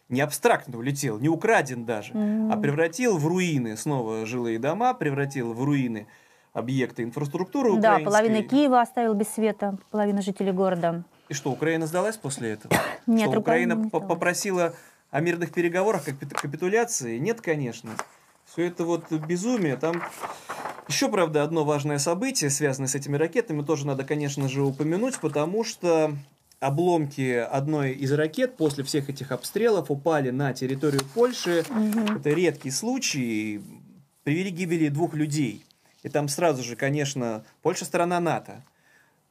[0.08, 5.62] не абстрактно улетел, не украден даже, а превратил в руины снова жилые дома, превратил в
[5.62, 6.06] руины
[6.52, 8.04] объекты инфраструктуры Да, украинской.
[8.04, 11.04] половина Киева оставил без света, половина жителей города.
[11.28, 12.74] И что, Украина сдалась после этого?
[13.06, 14.74] Нет, что, Украина не попросила
[15.10, 17.18] о мирных переговорах, как капи- капитуляции?
[17.18, 17.90] Нет, конечно.
[18.44, 19.76] Все это вот безумие.
[19.76, 20.02] Там
[20.88, 25.64] еще, правда, одно важное событие, связанное с этими ракетами, тоже надо, конечно же, упомянуть, потому
[25.64, 26.12] что
[26.60, 31.64] обломки одной из ракет после всех этих обстрелов упали на территорию Польши.
[32.16, 33.62] Это редкий случай.
[34.22, 35.64] Привели к гибели двух людей.
[36.02, 38.64] И там сразу же, конечно, Польша страна НАТО.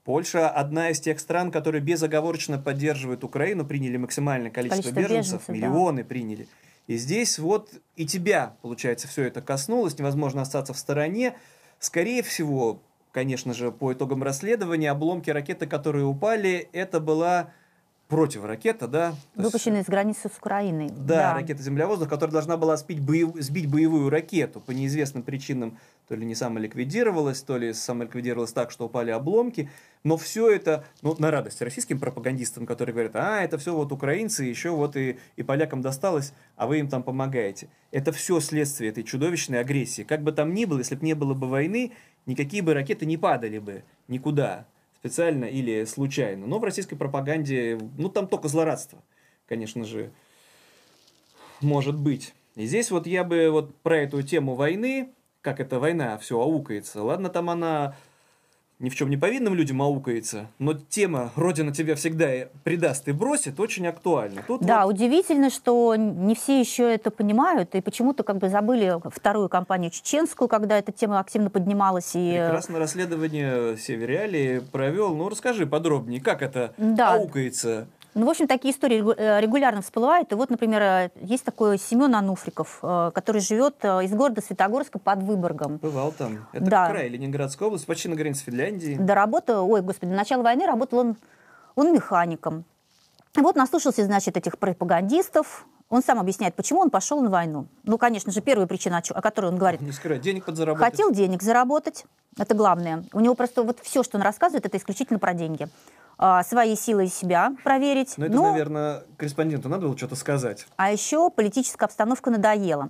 [0.04, 5.48] Польша одна из тех стран, которые безоговорочно поддерживают Украину, приняли максимальное количество, Количество беженцев, беженцев,
[5.48, 5.54] да.
[5.54, 6.48] миллионы приняли.
[6.88, 11.36] И здесь вот и тебя, получается, все это коснулось, невозможно остаться в стороне.
[11.78, 12.82] Скорее всего,
[13.12, 17.52] конечно же, по итогам расследования, обломки ракеты, которые упали, это была
[18.12, 19.12] противоракета, да?
[19.12, 20.90] То есть- Выпущенные из границы с Украиной.
[20.90, 24.60] да, ракета землевоздух, которая должна была сбить, боев- сбить боевую ракету.
[24.60, 25.78] По неизвестным причинам
[26.10, 29.70] то ли не самоликвидировалась, то ли самоликвидировалась так, что упали обломки.
[30.04, 34.44] Но все это, ну, на радость российским пропагандистам, которые говорят, а, это все вот украинцы,
[34.44, 37.70] еще вот и, и полякам досталось, а вы им там помогаете.
[37.92, 40.02] Это все следствие этой чудовищной агрессии.
[40.04, 41.94] Как бы там ни было, если бы не было бы войны,
[42.26, 44.66] никакие бы ракеты не падали бы никуда,
[45.02, 46.46] специально или случайно.
[46.46, 49.04] Но в российской пропаганде, ну, там только злорадство,
[49.48, 50.12] конечно же,
[51.60, 52.36] может быть.
[52.56, 55.10] И здесь вот я бы вот про эту тему войны,
[55.42, 57.02] как эта война все аукается.
[57.02, 57.96] Ладно, там она
[58.82, 62.28] ни в чем не повинным людям аукается, но тема «Родина тебя всегда
[62.64, 64.44] предаст и бросит» очень актуальна.
[64.48, 69.00] Тут Да, вот удивительно, что не все еще это понимают, и почему-то как бы забыли
[69.14, 72.16] вторую кампанию чеченскую, когда эта тема активно поднималась.
[72.16, 72.32] И...
[72.32, 75.16] э, прекрасное расследование Севериали провел.
[75.16, 77.14] Ну, расскажи подробнее, как это Да.
[77.16, 77.88] аукается.
[78.14, 80.32] Ну, в общем, такие истории э, регулярно всплывают.
[80.34, 85.24] И вот, например, э, есть такой Семен Ануфриков, э, который живет из города Светогорска под
[85.24, 85.78] Выборгом.
[85.78, 86.46] Бывал там.
[86.52, 86.90] Это Да.
[86.90, 88.98] край Ленинградской области, почти на границе Финляндии.
[89.00, 91.16] До работы, ой, господи, до начала войны работал он,
[91.76, 92.66] он механиком.
[93.36, 95.66] Вот наслушался, значит, этих пропагандистов.
[95.90, 97.68] Он сам объясняет, почему он пошел на войну.
[97.84, 100.90] Ну, конечно же, первая причина, о которой он говорит, Не скрывай, денег подзаработать.
[100.92, 102.06] Хотел денег заработать,
[102.38, 103.04] это главное.
[103.14, 105.68] У него просто вот все, что он рассказывает, это исключительно про деньги.
[106.24, 108.14] А, свои силы себя проверить.
[108.18, 110.68] Но это, Ну, наверное, корреспонденту надо было что-то сказать.
[110.76, 112.90] А еще политическая обстановка надоела.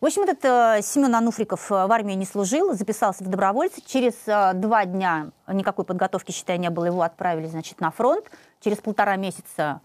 [0.00, 3.82] В общем, этот э, Семен Ануфриков э, в армии не служил, записался в добровольцы.
[3.86, 6.86] Через э, два дня никакой подготовки, считай, не было.
[6.86, 8.24] Его отправили, значит, на фронт.
[8.60, 9.80] Через полтора месяца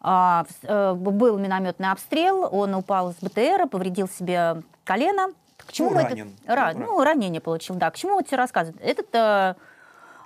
[0.00, 2.48] а, в- э, был минометный обстрел.
[2.52, 5.32] Он упал с БТРа, повредил себе колено.
[5.56, 6.36] К чему Ну, мы это- ранен.
[6.46, 7.90] Ра- Ну, ну, ранение получил, да.
[7.90, 8.80] К чему вот все рассказывают?
[8.80, 9.54] Этот э,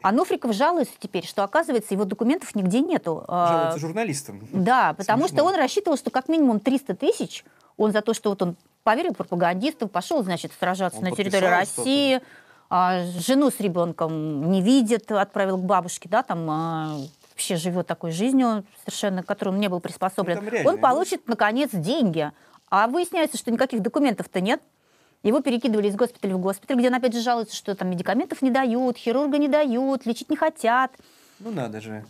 [0.03, 3.25] Ануфриков жалуется теперь, что, оказывается, его документов нигде нету.
[3.29, 4.41] А, Жалуются журналистам.
[4.53, 5.39] да, потому Смешно.
[5.39, 7.45] что он рассчитывал, что как минимум 300 тысяч
[7.77, 12.21] он за то, что вот он поверил пропагандистам, пошел, значит, сражаться Он на территории России,
[12.69, 16.97] А, жену с ребенком не видит, отправил к бабушке, да, там а,
[17.31, 20.37] вообще живет такой жизнью совершенно, к которой он не был приспособлен.
[20.37, 22.31] Ну, там реальная он получит, наконец, деньги.
[22.71, 24.63] А выясняется, что никаких документов-то нет.
[25.23, 28.51] Его перекидывали из госпиталя в госпиталь, где он опять же жалуется, что там медикаментов не
[28.51, 30.93] дают, хирурга не дают, лечить не хотят.
[31.39, 32.05] Ну надо же.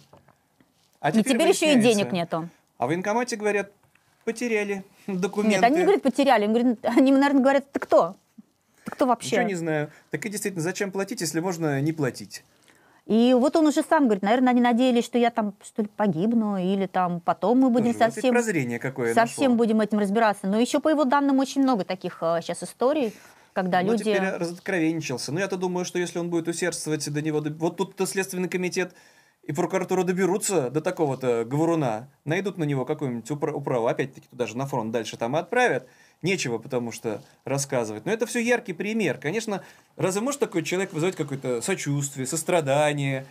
[1.00, 2.48] А и теперь еще и денег нету.
[2.78, 3.70] А в военкомате говорят,
[4.24, 5.56] потеряли документы.
[5.56, 6.44] Нет, они не говорят, потеряли.
[6.44, 8.16] Они, говорят, они, наверное, говорят, ты кто?
[8.84, 9.36] Ты кто вообще?
[9.36, 9.90] Ничего не знаю.
[10.10, 12.44] Так и действительно, зачем платить, если можно не платить?
[13.06, 16.56] И вот он уже сам говорит, наверное, они надеялись, что я там что ли погибну,
[16.56, 19.56] или там потом мы будем вот совсем, прозрение какое совсем нашло.
[19.56, 20.46] будем этим разбираться.
[20.46, 23.12] Но еще по его данным очень много таких э, сейчас историй,
[23.52, 24.04] когда ну, люди...
[24.04, 25.32] теперь разоткровенничался.
[25.32, 27.42] Ну, я-то думаю, что если он будет усердствовать до него...
[27.58, 28.94] Вот тут-то Следственный комитет
[29.42, 34.56] и прокуратура доберутся до такого-то говоруна, найдут на него какую-нибудь упра- управу, опять-таки туда же
[34.56, 35.88] на фронт дальше там и отправят.
[36.22, 38.06] Нечего, потому что рассказывать.
[38.06, 39.18] Но это все яркий пример.
[39.18, 39.64] Конечно,
[39.96, 43.26] разве может такой человек вызывать какое-то сочувствие, сострадание?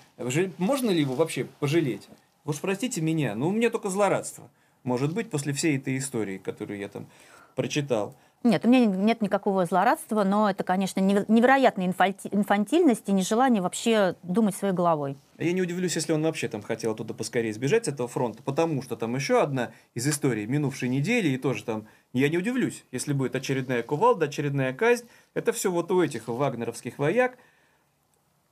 [0.57, 2.07] Можно ли его вообще пожалеть?
[2.43, 4.49] Уж простите меня, но у меня только злорадство.
[4.83, 7.07] Может быть, после всей этой истории, которую я там
[7.55, 8.15] прочитал.
[8.43, 14.15] Нет, у меня нет никакого злорадства, но это, конечно, неве- невероятная инфантильность и нежелание вообще
[14.23, 15.15] думать своей головой.
[15.37, 18.41] А Я не удивлюсь, если он вообще там хотел оттуда поскорее сбежать с этого фронта,
[18.41, 22.83] потому что там еще одна из историй минувшей недели, и тоже там, я не удивлюсь,
[22.91, 25.07] если будет очередная кувалда, очередная казнь.
[25.35, 27.37] Это все вот у этих вагнеровских вояк.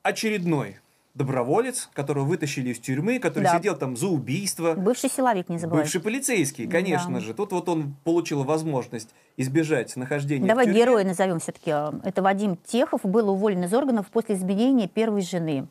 [0.03, 0.77] Очередной
[1.15, 3.57] доброволец, которого вытащили из тюрьмы, который Да.
[3.57, 4.73] сидел там за убийство.
[4.75, 5.83] Бывший силовик, не забывай.
[5.83, 7.19] Бывший полицейский, конечно Да.
[7.19, 7.33] же.
[7.33, 10.81] Тут вот он получил возможность избежать нахождения Давай в тюрьме.
[10.81, 11.71] героя назовем все-таки.
[11.71, 15.67] Это Вадим Техов, был уволен из органов после избиения первой жены.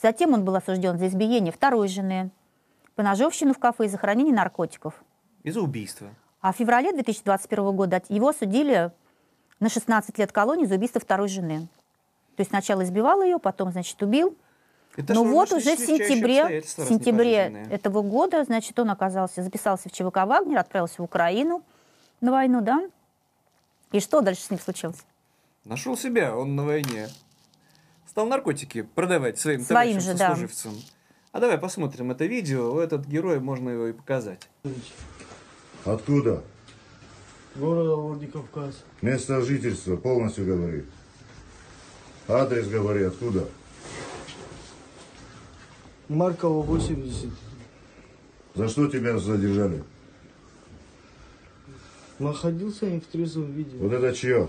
[0.00, 2.30] Затем он был осужден за избиение второй жены,
[2.94, 4.94] поножовщину в кафе и за хранение наркотиков.
[5.42, 6.08] Из-за убийства.
[6.40, 8.92] А в феврале 2021 года его осудили
[9.58, 11.68] на 16 лет колонии за убийство второй жены.
[12.36, 14.36] То есть сначала избивал ее, потом, значит, убил.
[14.98, 19.88] Это Но Ну вот уже в сентябре, в сентябре этого года, значит, он оказался, записался
[19.88, 21.62] в ЧВК «Вагнер», отправился в Украину
[22.20, 22.90] на войну, да?
[23.92, 24.98] И что дальше с ним случилось?
[25.64, 27.08] Нашел себя, он на войне.
[28.08, 30.30] Стал наркотики продавать своим, Своим товарищам, же, да.
[30.30, 30.74] сослуживцам.
[31.30, 32.80] А давай посмотрим это видео.
[32.80, 34.48] Этот герой, можно его и показать.
[35.84, 36.42] Откуда?
[37.54, 38.82] Города Владикавказ.
[39.00, 40.84] Место жительства полностью говори.
[42.26, 43.46] Адрес говори, откуда?
[46.08, 47.28] Маркова 80.
[48.54, 49.84] За что тебя задержали?
[52.18, 53.76] Находился я в трезвом виде.
[53.76, 54.48] Вот это чье?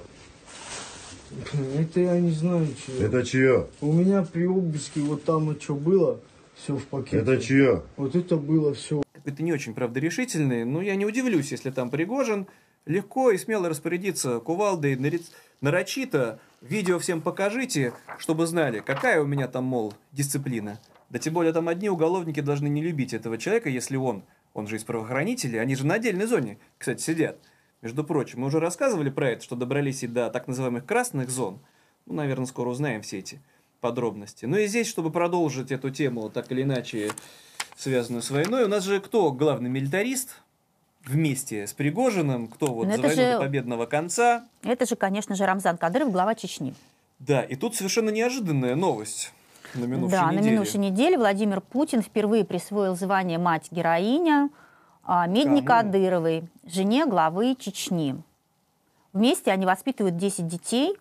[1.78, 3.06] Это я не знаю, чье.
[3.06, 3.68] Это чье?
[3.82, 6.20] У меня при обыске вот там что было,
[6.56, 7.18] все в пакете.
[7.18, 7.84] Это чье?
[7.98, 9.04] Вот это было все.
[9.14, 12.48] Какой-то не очень, правда, решительный, но я не удивлюсь, если там Пригожин
[12.86, 14.98] легко и смело распорядится кувалдой
[15.62, 16.40] нарочито.
[16.62, 20.80] Видео всем покажите, чтобы знали, какая у меня там, мол, дисциплина.
[21.10, 24.76] Да тем более там одни уголовники должны не любить этого человека, если он, он же
[24.76, 27.38] из правоохранителей, они же на отдельной зоне, кстати, сидят.
[27.82, 31.60] Между прочим, мы уже рассказывали про это, что добрались и до так называемых красных зон.
[32.06, 33.42] Ну, наверное, скоро узнаем все эти
[33.80, 34.46] подробности.
[34.46, 37.12] Ну и здесь, чтобы продолжить эту тему, так или иначе,
[37.78, 40.36] связанную с войной, у нас же кто главный милитарист
[41.06, 44.46] вместе с Пригожиным, кто вот Ну, за войну же- до победного конца.
[44.64, 46.76] Это же, конечно же, Рамзан Кадыров, глава Чечни.
[47.20, 49.32] Да, и тут совершенно неожиданная новость
[49.76, 50.42] на минувшей да, неделе.
[50.42, 54.50] на минувшей неделе Владимир Путин впервые присвоил звание «Мать-героиня»
[55.04, 55.62] а, Медни?
[55.62, 58.22] Кадыровой, жене главы Чечни.
[59.14, 60.96] Вместе они воспитывают 10 детей.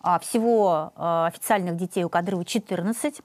[0.00, 3.20] А, Всего а, официальных детей у Кадырова 14.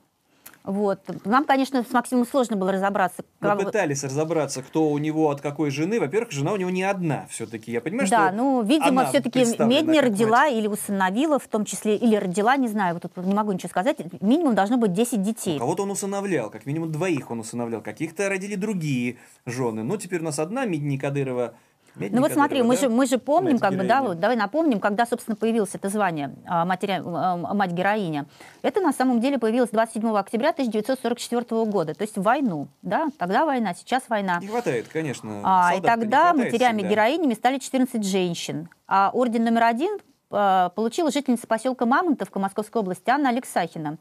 [0.64, 1.00] Вот.
[1.26, 3.24] Нам, конечно, с Максимом сложно было разобраться.
[3.42, 6.00] Мы пытались разобраться, кто у него от какой жены.
[6.00, 7.72] Во-первых, жена у него не одна все-таки.
[7.72, 10.54] Я понимаю, да, что ну, видимо, все-таки Медни родила мать.
[10.54, 13.98] или усыновила, в том числе, или родила, не знаю, вот тут не могу ничего сказать.
[14.22, 15.60] Минимум должно быть 10 детей.
[15.60, 19.84] Кого-то он усыновлял, как минимум двоих он усыновлял, каких-то родили другие жены.
[19.84, 21.56] Ну, теперь у нас одна Медни Кадырова.
[21.96, 22.82] Медни Ну вот смотри, Кадырова, мы да?
[22.82, 26.34] же, мы же помним, как бы, да, вот, давай напомним, когда, собственно, появилось это звание
[26.46, 28.26] а, матери- а, мать-героиня.
[28.64, 33.46] Это на самом деле появилось 27 октября 1944 года, то есть в войну, да, тогда
[33.46, 34.40] война, сейчас война.
[34.42, 35.42] Не хватает, конечно.
[35.44, 38.70] А, и тогда матерями-героинями стали 14 женщин.
[38.88, 39.98] А орден номер один
[40.32, 43.98] а, получила жительница поселка Мамонтовка Московской области Анна Алексахина.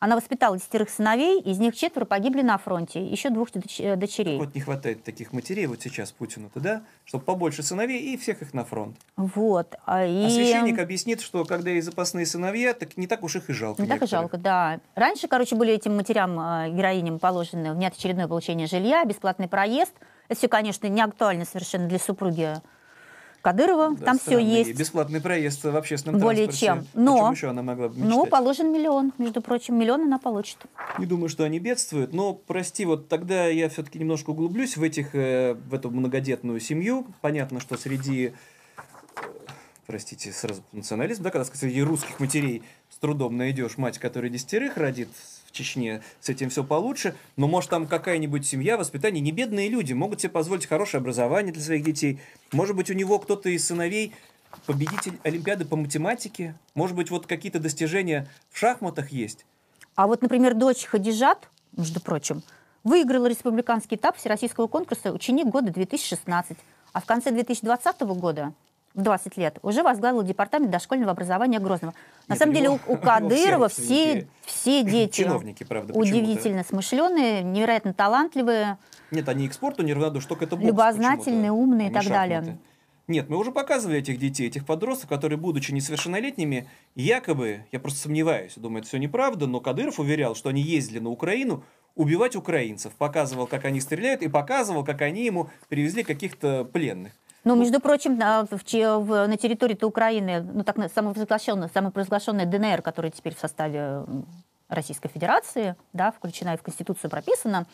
[0.00, 4.38] Она воспитала десятерых сыновей, из них четверо погибли на фронте, еще двух доч- э, дочерей.
[4.38, 6.82] Вот не хватает таких матерей вот сейчас Путину-то, да?
[7.04, 8.96] Чтобы побольше сыновей и всех их на фронт.
[9.16, 9.74] Вот.
[9.86, 10.26] А, и...
[10.26, 13.82] А священник объяснит, что когда и запасные сыновья, так не так уж их и жалко.
[13.82, 14.10] Не так и некоторых.
[14.22, 14.80] жалко, да.
[14.94, 19.92] Раньше, короче, были этим матерям, э, героиням положены внеочередное получение жилья, бесплатный проезд.
[20.28, 22.54] Это все, конечно, не актуально совершенно для супруги
[23.42, 24.74] Кадырова, Да, там все есть.
[24.78, 26.66] бесплатный проезд в общественном Более транспорте.
[26.66, 26.86] чем.
[27.02, 28.30] Но- О еще она могла бы мечтать?
[28.30, 30.58] положен миллион, между прочим, миллион она получит.
[30.98, 35.14] Не думаю, что они бедствуют, но, прости, вот тогда я все-таки немножко углублюсь в, этих,
[35.14, 37.06] э, в эту многодетную семью.
[37.20, 39.20] Понятно, что среди, э,
[39.86, 44.76] простите, сразу национализм, да, когда сказать, среди русских матерей с трудом найдешь мать, которая десятерых
[44.76, 45.08] родит
[45.48, 49.94] в Чечне, с этим все получше, но может там какая-нибудь семья, воспитание, не бедные люди,
[49.94, 52.20] могут себе позволить хорошее образование для своих детей.
[52.52, 54.14] Может быть, у него кто-то из сыновей
[54.66, 59.46] победитель Олимпиады по математике, может быть, вот какие-то достижения в шахматах есть.
[59.94, 62.42] А вот, например, дочь Хадижат, между прочим,
[62.84, 66.56] выиграла республиканский этап всероссийского конкурса «Ученик года 2016»,
[66.92, 68.52] а в конце 2020 года,
[68.94, 71.94] 20 лет, уже возглавила департамент дошкольного образования Грозного.
[72.26, 77.92] На Нет, самом деле у, у Кадырова все все, дети Чиновники, правда, удивительно смышленые, невероятно
[77.92, 78.78] талантливые.
[79.10, 82.38] Нет, они к спорту неравнодушны, только это бокс Любознательные, почему-то, умные и не так далее.
[82.40, 82.58] шахматы.
[83.08, 88.52] Нет, мы уже показывали этих детей, этих подростков, которые, будучи несовершеннолетними, якобы, я просто сомневаюсь,
[88.56, 91.64] думаю, это все неправда, но Кадыров уверял, что они ездили на Украину
[91.94, 97.12] убивать украинцев, показывал, как они стреляют, и показывал, как они ему привезли каких-то пленных.
[97.48, 103.10] Но, между прочим, на, в на территории Украины, ну так на- самопровозглашенная, самопровозглашенная ДНР, которая
[103.10, 104.04] теперь в составе
[104.68, 107.64] Российской Федерации, да, включена и в Конституцию прописана,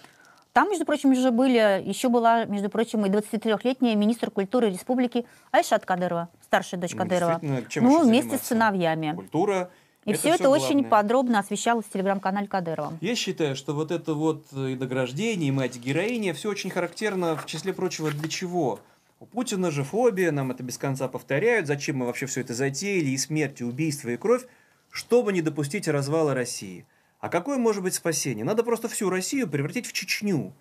[0.52, 5.84] там, между прочим, уже были, еще была, между прочим, и 23-летняя министр культуры республики Айшат
[5.84, 7.40] Кадырова, старшая дочь Ну, Кадырова.
[7.42, 9.12] ну, еще вместе с сыновьями.
[9.16, 9.70] Культура.
[10.04, 10.90] И все это всё очень главное.
[10.90, 12.92] подробно освещалось в телеграм-канале Кадырова.
[13.00, 17.36] Я считаю, что вот это вот э, и награждение, и мать героиня, все очень характерно,
[17.36, 18.78] в числе прочего, для чего?
[19.24, 23.08] У Путина же фобия, нам это без конца повторяют, зачем мы вообще все это затеяли,
[23.08, 24.42] и смерть, и убийство, и кровь,
[24.90, 26.84] чтобы не допустить развала России.
[27.20, 28.44] А какое может быть спасение?
[28.44, 30.52] Надо просто всю Россию превратить в Чечню.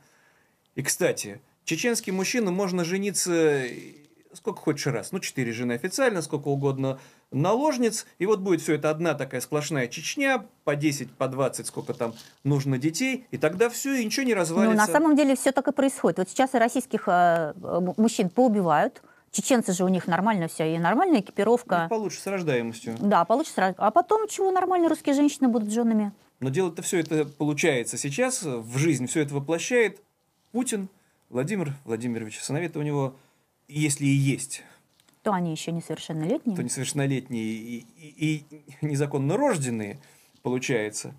[0.76, 3.66] И, кстати, чеченским мужчинам можно жениться
[4.36, 5.12] сколько хочешь раз.
[5.12, 7.00] Ну, четыре жены официально, сколько угодно
[7.32, 8.06] наложниц.
[8.20, 12.14] И вот будет все это одна такая сплошная Чечня, по 10, по 20, сколько там
[12.44, 13.26] нужно детей.
[13.32, 14.76] И тогда все, и ничего не Ну, развалится.
[14.76, 16.20] на самом деле все так и происходит.
[16.20, 17.54] Вот сейчас и российских э,
[17.98, 19.02] мужчин поубивают.
[19.32, 21.82] Чеченцы же у них нормально все, и нормальная экипировка.
[21.82, 22.96] них получше с рождаемостью.
[23.00, 23.76] Да, получится сразу.
[23.80, 26.12] А потом чего нормальные русские женщины будут женами?
[26.40, 30.02] Но дело-то все это получается сейчас, в жизнь все это воплощает
[30.52, 30.88] Путин,
[31.30, 32.40] Владимир Владимирович.
[32.44, 33.16] Сыновей-то у него,
[33.68, 34.64] если и есть,
[35.24, 36.56] То они еще несовершеннолетние.
[36.56, 38.36] то несовершеннолетние и, и-
[38.82, 40.00] и незаконно рожденные,
[40.42, 41.14] получается.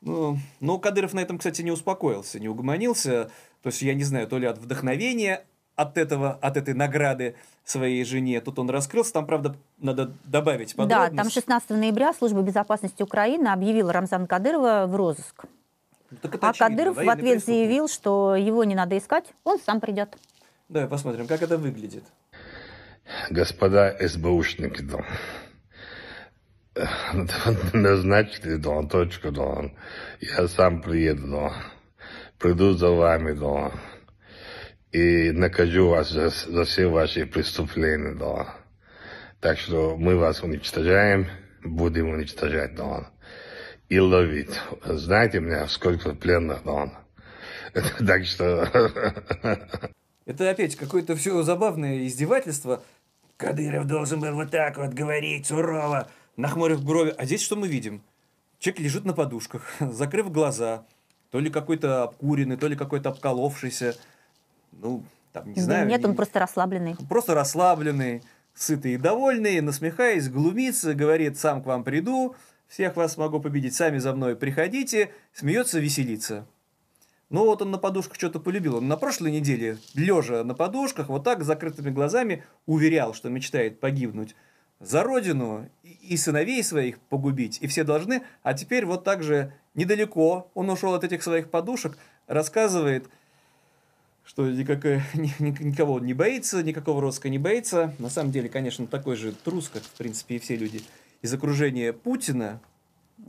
[0.00, 3.30] Ну, но Кадыров на этом, кстати, не успокоился, не угомонился.
[3.62, 5.44] То есть, я не знаю, то ли от вдохновения
[5.76, 8.40] от этого, от этой награды своей жене.
[8.40, 9.12] Тут он раскрылся.
[9.12, 11.16] Там, правда, надо добавить Да, подробности.
[11.16, 15.44] там 16 ноября Служба безопасности Украины объявила Рамзана Кадырова в розыск.
[16.10, 20.18] Ну, А очевидно, Кадыров в ответ заявил, что его не надо искать, он сам придет.
[20.68, 22.04] Давай посмотрим, как это выглядит.
[23.30, 25.04] Господа СБУшники, да.
[27.72, 29.70] Назначили, да, точку, да.
[30.20, 31.52] Я сам приеду, да.
[32.38, 33.72] Приду за вами, да.
[34.92, 38.56] И накажу вас за, за все ваши преступления, да.
[39.40, 41.26] Так что мы вас уничтожаем,
[41.62, 43.10] будем уничтожать, да.
[43.88, 44.58] И ловить.
[44.84, 47.04] Знаете меня, сколько пленных, да.
[48.06, 49.90] Так что...
[50.24, 52.82] Это опять какое-то все забавное издевательство.
[53.36, 57.14] Кадыров должен был вот так вот говорить сурово, нахмурив брови.
[57.18, 58.02] А здесь что мы видим?
[58.58, 60.84] Человек лежит на подушках, закрыв глаза.
[61.30, 63.96] То ли какой-то обкуренный, то ли какой-то обколовшийся.
[64.72, 65.02] Ну,
[65.32, 65.88] там, не Да знаю.
[65.88, 66.94] Нет, не- он просто расслабленный.
[67.08, 68.22] просто расслабленный,
[68.54, 72.36] сытый и довольный, насмехаясь, глумится, говорит, сам к вам приду,
[72.68, 76.46] всех вас смогу победить, сами за мной приходите, смеется, веселится.
[77.32, 78.76] Ну вот он на подушках что-то полюбил.
[78.76, 83.80] Он на прошлой неделе, лежа на подушках, вот так с закрытыми глазами, уверял, что мечтает
[83.80, 84.36] погибнуть
[84.80, 90.50] за родину и- сыновей своих погубить, и все должны, а теперь вот так же недалеко
[90.52, 93.08] он ушел от этих своих подушек, рассказывает,
[94.24, 97.94] что никакая, ни- ни- никого он не боится, никакого роска не боится.
[97.98, 100.82] На самом деле, конечно, такой же трус, как, в принципе, и все люди
[101.22, 102.60] из окружения Путина.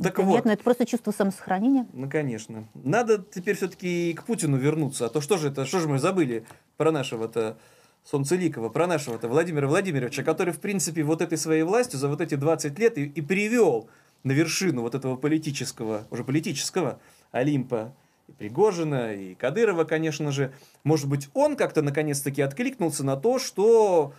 [0.01, 1.85] Так Да вот, Нет, ну это просто чувство самосохранения.
[1.93, 2.67] ну, конечно.
[2.73, 5.05] Надо теперь все-таки к Путину вернуться.
[5.05, 6.45] А то что же это, что же мы забыли
[6.77, 7.57] про нашего-то
[8.03, 12.35] Солнцеликова, про нашего-то Владимира Владимировича, который, в принципе, вот этой своей властью за вот эти
[12.35, 13.87] 20 лет и, и привел
[14.23, 16.99] на вершину вот этого политического, уже политического
[17.31, 17.93] Олимпа
[18.27, 20.53] и Пригожина, и Кадырова, конечно же.
[20.83, 24.13] Может быть, он как-то наконец-таки откликнулся на то, что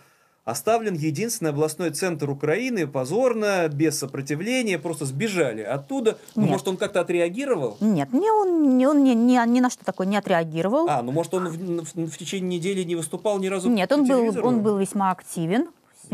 [0.45, 6.17] оставлен единственный областной центр Украины, позорно, без сопротивления, просто сбежали оттуда.
[6.35, 6.51] Ну, Нет.
[6.51, 7.77] может, он как-то отреагировал?
[7.81, 10.87] Нет, не он, не, он ни, ни, ни на что такое не отреагировал.
[10.87, 14.05] А, ну может, он в, в- в течение недели не выступал ни разу Нет, он
[14.07, 15.67] был, он был весьма активен,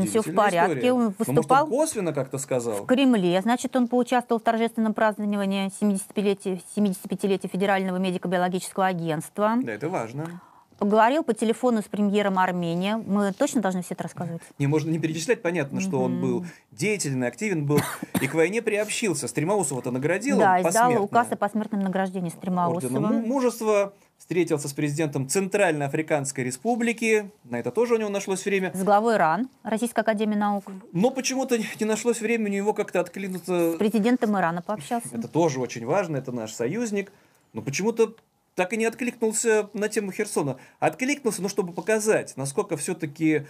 [0.07, 0.93] все в порядке, история.
[0.93, 2.83] он Ну, может, выступал он косвенно как-то сказал?
[2.83, 9.89] в Кремле, значит, он поучаствовал в торжественном праздновании 75-летия 75-летия Федерального медико-биологического агентства, Да, это
[9.89, 10.39] важно.
[10.81, 12.93] Поговорил по телефону с премьером Армении.
[13.05, 14.41] Мы точно должны все это рассказывать?
[14.57, 17.79] Не, можно не перечислять, понятно, что он был деятельный, активен был,
[18.19, 19.27] и к войне приобщился.
[19.27, 22.99] Стремаусова-то наградил да, издал указ о посмертном награждении орденом Стремаусова.
[22.99, 28.71] му- мужества, встретился с президентом Центральноафриканской республики, на это тоже у него нашлось время.
[28.73, 30.63] С главой РАН, Российской Академии Наук.
[30.93, 33.73] Но почему-то не нашлось времени у него как-то откликнуться.
[33.73, 35.09] С президентом Ирана пообщался.
[35.13, 37.11] Это тоже очень важно, это наш союзник.
[37.53, 38.15] Но почему-то
[38.61, 40.59] так и не откликнулся на тему Херсона.
[40.79, 43.47] Откликнулся, но чтобы показать, насколько все-таки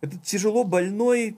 [0.00, 1.36] этот тяжело больной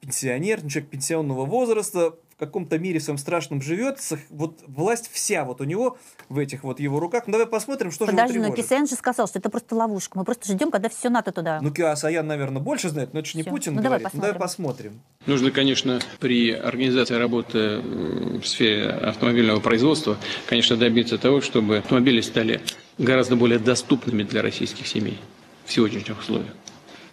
[0.00, 3.98] пенсионер, человек пенсионного возраста, в каком-то мире своем страшном живет,
[4.30, 7.24] вот власть вся вот у него в этих вот его руках.
[7.26, 8.54] Ну, давай посмотрим, что Подожди, же его но.
[8.54, 10.18] Кисен же сказал, что это просто ловушка.
[10.18, 11.60] Мы просто ждем, когда все НАТО туда.
[11.62, 13.50] Ну, Киасаян, наверное, больше знает, но это же не Всё.
[13.50, 14.14] Путин Ну, давай говорит.
[14.14, 15.00] Ну, давай посмотрим.
[15.26, 20.16] Нужно, конечно, при организации работы э, в сфере автомобильного производства,
[20.46, 22.60] конечно, добиться того, чтобы автомобили стали
[22.98, 25.18] гораздо более доступными для российских семей
[25.64, 26.52] в сегодняшних условиях.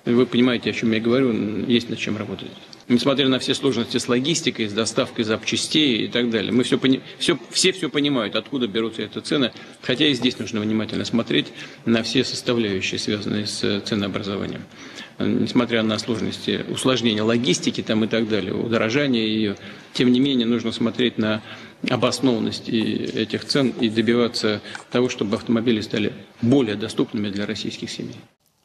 [0.06, 1.32] Вы понимаете, о чем я говорю,
[1.66, 2.50] есть над чем работать.
[2.92, 7.00] Несмотря на все сложности с логистикой, с доставкой запчастей и так далее, мы все, пони-
[7.20, 11.54] все, все все понимают, откуда берутся эти цены, хотя и здесь нужно внимательно смотреть
[11.86, 14.64] на все составляющие, связанные с э, ценообразованием.
[15.20, 19.56] Э, Несмотря на сложности усложнения логистики там и так далее, удорожания ее,
[19.94, 21.42] тем не менее нужно смотреть на
[21.90, 24.60] обоснованность этих цен и добиваться
[24.92, 26.12] того, чтобы автомобили стали
[26.42, 28.18] более доступными для российских семей.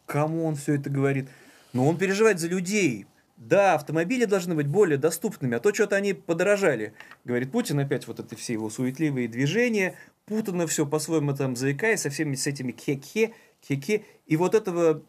[0.06, 1.28] Кому он все это говорит?
[1.72, 3.06] Но он переживает за людей.
[3.36, 6.94] Да, автомобили должны быть более доступными, а то что-то они подорожали.
[7.24, 12.10] Говорит Путин опять вот это все его суетливые движения, путано все по-своему там заикаясь, со
[12.10, 14.04] всеми с этими кхе-кхе, кхе-кхе.
[14.26, 15.02] И вот этого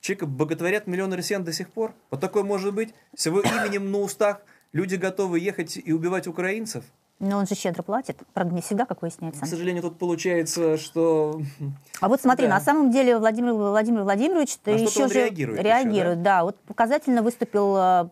[0.00, 1.94] человека боготворят миллионы россиян до сих пор.
[2.10, 2.92] Вот такое может быть.
[3.16, 4.42] С его именем на устах
[4.72, 6.84] люди готовы ехать и убивать украинцев.
[7.26, 8.18] Но он же щедро платит.
[8.34, 9.40] Правда, не всегда, как выясняется.
[9.42, 11.40] К сожалению, тут получается, что...
[12.00, 12.54] А вот смотри, Да.
[12.54, 16.44] на самом деле Владимир, Владимир Владимирович На еще же реагирует еще, реагирует, да?
[16.44, 18.08] Вот показательно выступил э,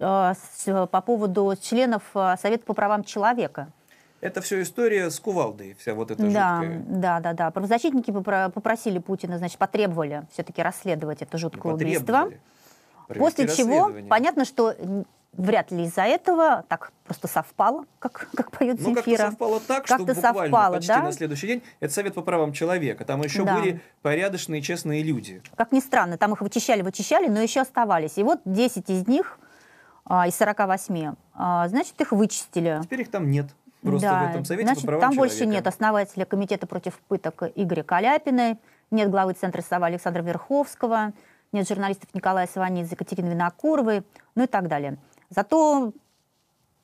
[0.00, 3.68] э, с- по поводу членов э, Совета по правам человека.
[4.22, 6.82] Это все история с кувалдой, вся вот эта Да, жуткая.
[6.88, 7.50] да, да, да.
[7.50, 12.30] Правозащитники попро- попросили Путина, значит, потребовали все-таки расследовать это жуткое убийство.
[13.06, 14.74] Провести После чего понятно, что
[15.36, 19.30] вряд ли из-за этого так просто совпало, как, как поет Ну, как-то Земфира.
[19.30, 21.02] совпало так, что Как-то буквально совпало, почти да?
[21.02, 23.04] на следующий день это Совет по правам человека.
[23.04, 23.56] Там еще Да.
[23.58, 25.42] были порядочные, честные люди.
[25.56, 28.16] Как ни странно, там их вычищали, вычищали, но еще оставались.
[28.18, 29.38] И вот 10 из них,
[30.06, 32.80] а, из 48, а, значит, их вычистили.
[32.82, 33.46] Теперь их там нет.
[33.82, 35.36] Просто Да, в этом Совете значит, по правам там человека.
[35.36, 38.56] больше нет основателя Комитета против пыток Игоря Каляпина,
[38.90, 41.12] нет главы Центра СОВА Александра Верховского,
[41.52, 44.02] нет журналистов Николая Сванидзе, Екатерины Винокуровой,
[44.34, 44.96] ну и так далее.
[45.30, 45.92] Зато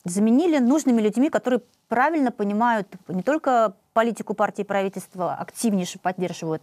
[0.05, 6.63] заменили нужными людьми, которые правильно понимают не только политику партии и правительства, активнейше поддерживают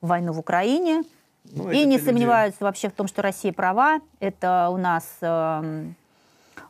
[0.00, 1.02] войну в Украине,
[1.44, 4.00] Ну, и не люди- сомневаются вообще в том, что Россия права.
[4.20, 5.94] Это у нас эм,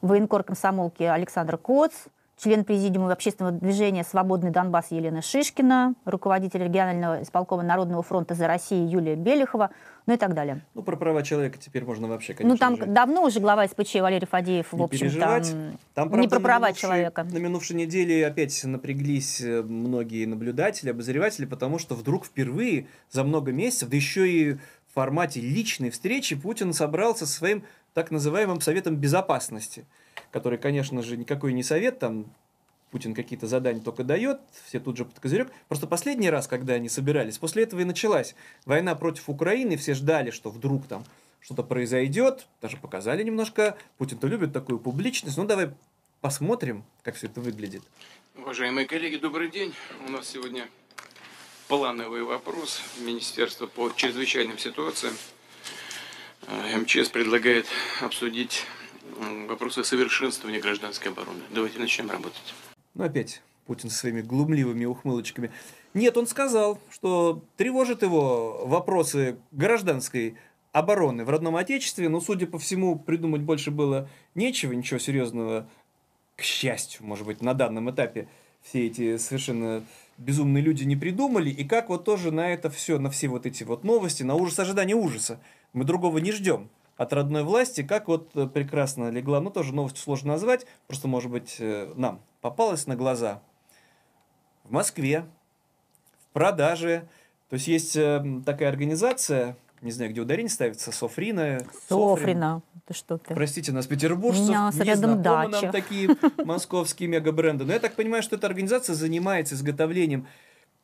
[0.00, 1.92] военкор комсомолки Александр Коц,
[2.38, 8.88] член президиума общественного движения «Свободный Донбасс» Елена Шишкина, руководитель регионального исполкома Народного фронта за Россию
[8.88, 9.70] Юлия Белихова,
[10.06, 10.64] ну и так далее.
[10.74, 13.96] Ну, про права человека теперь можно вообще, конечно ну, там же, давно уже глава СПЧ
[13.96, 15.50] Валерий Фадеев, в не общем-то, переживать.
[15.52, 17.24] м, Там, не правда, про на права минувшей- человека.
[17.24, 23.52] На минувшей неделе опять напряглись э, многие наблюдатели, обозреватели, потому что вдруг впервые за много
[23.52, 27.64] месяцев, да еще и в формате личной встречи, Путин собрался со своим
[27.94, 29.84] так называемым Советом Безопасности,
[30.30, 32.26] который, конечно же, никакой не совет, там
[32.90, 35.50] Путин какие-то задания только дает, все тут же под козырек.
[35.68, 40.30] Просто последний раз, когда они собирались, после этого и началась война против Украины, все ждали,
[40.30, 41.04] что вдруг там
[41.40, 43.76] что-то произойдет, даже показали немножко.
[43.98, 45.36] Путин-то любит такую публичность.
[45.36, 45.70] Ну, давай
[46.20, 47.82] посмотрим, как все это выглядит.
[48.36, 49.74] Уважаемые коллеги, добрый день.
[50.06, 50.68] У нас сегодня
[51.68, 55.14] плановый вопрос Министерства по чрезвычайным ситуациям.
[56.46, 57.66] Э, МЧС предлагает
[58.00, 58.64] обсудить
[59.48, 61.42] вопросы совершенствования гражданской обороны.
[61.50, 62.54] Давайте начнем работать.
[62.94, 65.50] Ну, опять Путин со своими глумливыми ухмылочками.
[65.94, 70.36] Нет, он сказал, что тревожит его вопросы гражданской
[70.72, 75.68] обороны в родном отечестве, но, судя по всему, придумать больше было нечего, ничего серьезного,
[76.36, 78.28] к счастью, может быть, на данном этапе
[78.62, 79.84] все эти совершенно
[80.18, 83.64] безумные люди не придумали, и как вот тоже на это все, на все вот эти
[83.64, 85.40] вот новости, на ужас ожидания ужаса,
[85.72, 86.70] мы другого не ждем.
[86.98, 91.30] От родной власти, как вот э, прекрасно легла, ну тоже новость сложно назвать, просто, может
[91.30, 93.40] быть, э, нам попалась на глаза.
[94.64, 95.24] В Москве
[96.28, 97.08] в продаже,
[97.48, 101.60] то есть есть э, такая организация, не знаю, где ударение ставится, Софрина.
[101.88, 102.62] Софрина.
[102.84, 103.32] Ты что ты?
[103.32, 105.50] Простите нас, петербуржцев, не рядом дача.
[105.62, 107.64] нам такие московские мегабренды.
[107.64, 110.26] Но я так понимаю, что эта организация занимается изготовлением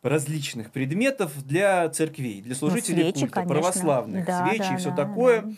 [0.03, 3.55] различных предметов для церквей, для служителей Ну, свечи, культа, конечно.
[3.55, 5.43] православных, Да, свечи да, и все да, такое.
[5.43, 5.53] да.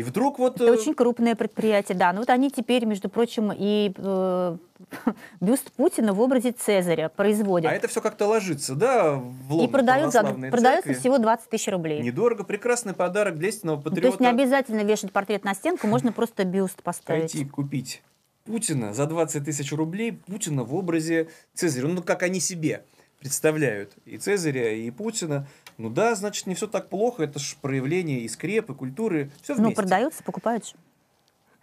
[0.00, 0.56] И вдруг вот...
[0.56, 2.14] Это э, очень крупное предприятие, да.
[2.14, 4.56] Ну вот они теперь, между прочим, и э,
[5.42, 7.70] бюст Путина в образе Цезаря производят.
[7.70, 11.68] А это все как-то ложится, да, в и лон продают за, продается всего 20 тысяч
[11.68, 12.00] рублей.
[12.00, 14.08] Недорого, прекрасный подарок для истинного Ну, То патриота.
[14.08, 17.32] есть не обязательно вешать портрет на стенку, можно просто бюст поставить.
[17.32, 18.02] пойти купить
[18.46, 21.88] Путина за 20 тысяч рублей, Путина в образе Цезаря.
[21.88, 22.84] Ну, как они себе
[23.18, 25.46] представляют и Цезаря, и Путина.
[25.80, 29.62] Ну да, значит, не все так плохо, это же проявление и скрепы, культуры, все Ну,
[29.62, 29.76] вместе.
[29.76, 30.72] продается, покупают же.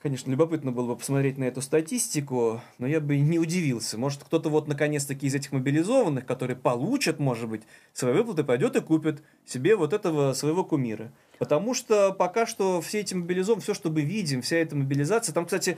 [0.01, 3.95] Конечно, любопытно было бы посмотреть на эту статистику, но я бы не удивился.
[3.99, 7.61] Может, кто-то вот наконец-таки из этих мобилизованных, которые получат, может быть,
[7.93, 11.11] свои выплаты, пойдет и купит себе вот этого своего кумира.
[11.37, 15.45] Потому что пока что все эти мобилизованные, все, что мы видим, вся эта мобилизация, там,
[15.45, 15.77] кстати,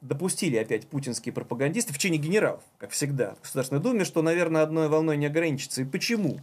[0.00, 4.88] допустили опять путинские пропагандисты в чине генералов, как всегда, в Государственной Думе, что, наверное, одной
[4.88, 5.82] волной не ограничится.
[5.82, 6.40] И почему?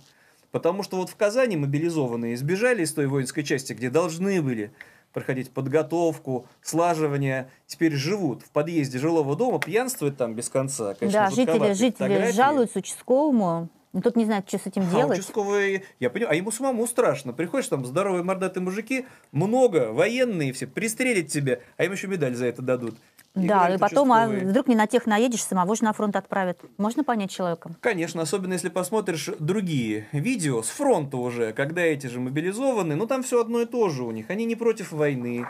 [0.54, 4.72] Потому что вот в Казани мобилизованные сбежали из той воинской части, где должны были
[5.12, 10.94] проходить подготовку, слаживание, теперь живут в подъезде жилого дома, пьянствуют там без конца.
[10.94, 12.36] Конечно, да, жители, жители фотографии.
[12.36, 13.70] жалуются участковому.
[13.94, 15.20] Но тут не знают, что с этим А делать.
[15.20, 17.34] участковые, я понимаю, а ему самому страшно.
[17.34, 22.46] Приходишь, там здоровые мордатые мужики, много, военные все, пристрелят тебя, а им еще медаль за
[22.46, 22.96] это дадут.
[23.36, 26.60] Да, и потом, а вдруг не на тех наедешь, самого же на фронт отправят.
[26.78, 27.72] Можно понять человека?
[27.82, 33.24] Конечно, особенно если посмотришь другие видео с фронта уже, когда эти же мобилизованы, ну там
[33.24, 34.30] все одно и то же у них.
[34.30, 35.48] Они не против войны.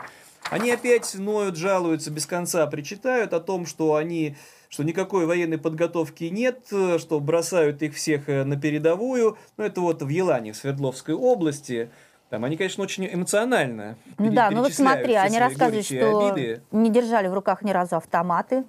[0.50, 4.36] Они опять ноют, жалуются без конца, причитают о том, что они
[4.74, 9.38] что никакой военной подготовки нет, что бросают их всех э, на передовую.
[9.56, 11.90] Ну, это вот в Елане, в Свердловской области.
[12.34, 16.62] Там они, конечно, очень эмоционально Ну да, ну вот смотри, они рассказывают, что обиды.
[16.72, 18.64] не держали в руках ни разу автоматы,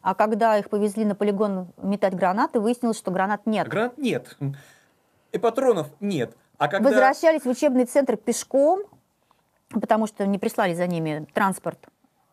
[0.00, 3.68] а когда их повезли на полигон метать гранаты, выяснилось, что гранат нет.
[3.68, 4.38] Гранат нет.
[5.32, 6.34] И патронов нет.
[6.56, 6.88] А когда...
[6.88, 8.80] Возвращались в учебный центр пешком,
[9.68, 11.78] потому что не прислали за ними транспорт.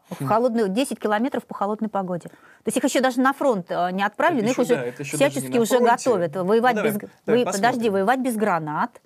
[0.10, 2.30] В холодную, 10 километров по холодной погоде.
[2.30, 4.94] То есть их еще даже на фронт э, не отправили, Это но их еще, уже
[4.98, 6.36] да, всячески уже готовят.
[6.38, 7.10] Воевать Ну, давай, без...
[7.26, 7.72] давай вы- посмотрим.
[7.72, 9.02] подожди, воевать без гранат.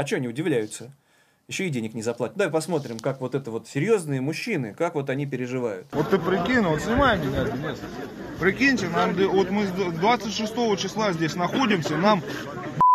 [0.00, 0.92] А что они удивляются?
[1.46, 2.34] Еще и денег не заплатят.
[2.38, 5.88] Давай посмотрим, как вот это вот серьезные мужчины, как вот они переживают.
[5.92, 7.78] Вот ты прикинь, вот снимай меня, Денис.
[8.40, 12.22] Прикиньте, нам, вот мы с 26 числа здесь находимся, нам,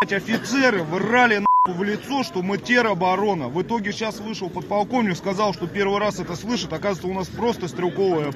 [0.01, 3.49] блядь, офицеры врали нахуй в лицо, что мы тероборона.
[3.49, 6.73] В итоге сейчас вышел подполковник, сказал, что первый раз это слышит.
[6.73, 8.31] Оказывается, у нас просто стрелковое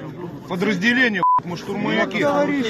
[0.48, 2.24] подразделение, блядь, мы штурмовики.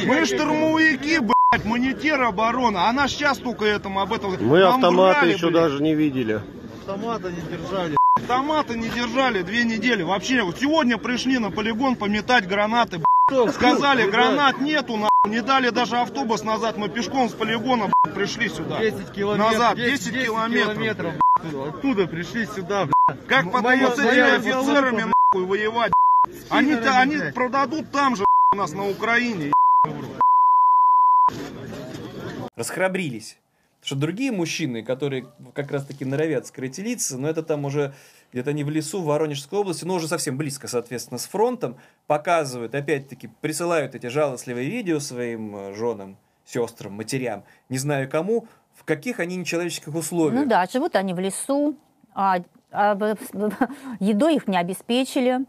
[0.07, 2.89] Мы штурмовики, блядь, мы не тероборона.
[2.89, 4.37] Она сейчас только этому об этом...
[4.45, 5.63] Мы Нам автоматы врали, еще блядь.
[5.63, 6.41] даже не видели.
[6.81, 7.97] Автомата не держали.
[8.17, 10.03] Автомата не держали две недели.
[10.03, 12.99] Вообще, вот сегодня пришли на полигон пометать гранаты.
[12.99, 13.53] б***ь.
[13.53, 15.09] Сказали, гранат нету, нахуй.
[15.27, 16.77] Не дали даже автобус назад.
[16.77, 18.79] Мы пешком с полигона б***ь, пришли сюда.
[18.81, 19.53] 10 километров.
[19.53, 20.75] Назад, 10 10, километров.
[20.75, 21.69] километров, б***ь.
[21.69, 22.89] Оттуда пришли сюда,
[23.29, 25.03] Как М- потом моя- с этими офицерами
[25.33, 25.93] нахуй воевать?
[25.93, 26.37] б***ь?
[26.51, 29.53] Они, они продадут там же у нас на Украине.
[32.61, 33.39] Расхрабрились.
[33.81, 37.95] Потому что другие мужчины, которые как раз-таки норовят скрыть лица, но это там уже
[38.33, 42.75] где-то они в лесу в Воронежской области, но уже совсем близко, соответственно, с фронтом, показывают,
[42.75, 49.21] опять-таки, присылают эти жалостливые видео своим э, женам, сестрам, матерям, не знаю кому, в каких
[49.21, 50.43] они нечеловеческих условиях.
[50.43, 51.75] Ну да, живут они в лесу,
[52.15, 53.17] а, а
[54.01, 55.47] едой их не обеспечили.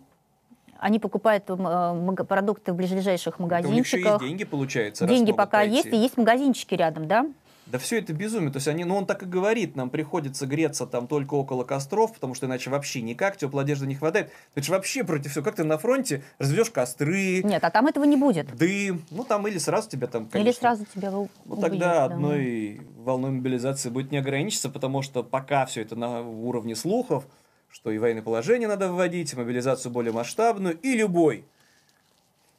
[0.82, 4.22] Они покупают э, продукты в ближайших Это у них еще есть магазинчиках.
[4.22, 5.06] деньги, получается.
[5.06, 5.76] Деньги пока пойти.
[5.76, 7.28] есть, и есть магазинчики рядом, да?
[7.68, 8.52] Да все это безумие.
[8.52, 12.14] То есть они, ну он так и говорит, нам приходится греться там только около костров,
[12.14, 14.32] потому что иначе вообще никак, теплой одежды не хватает.
[14.56, 15.46] Это же вообще против всего.
[15.46, 18.54] Как ты на фронте разведешь костры, Нет, а там этого не будет.
[18.58, 21.94] дым, ну там или сразу тебя там, Или конечно, сразу тебя у- ну убьют, тогда
[21.94, 22.06] да.
[22.06, 27.26] одной волной мобилизации будет не ограничиться, потому что пока все это на уровне слухов,
[27.72, 31.46] что и военное положение надо вводить, и мобилизацию более масштабную, и любой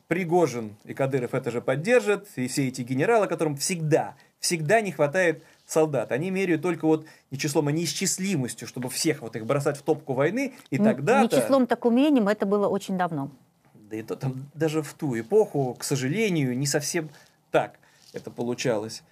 [0.09, 5.43] Пригожин и Кадыров это же поддержат, и все эти генералы, которым всегда, всегда не хватает
[5.65, 6.13] солдат.
[6.13, 10.13] Они меряют только вот не числом, а неисчислимостью, чтобы всех вот их бросать в топку
[10.13, 13.31] войны, и тогда Не числом, так умением, это было очень давно.
[13.75, 17.09] да и то там даже в ту эпоху, к сожалению, не совсем
[17.51, 17.79] так
[18.13, 19.03] это получалось.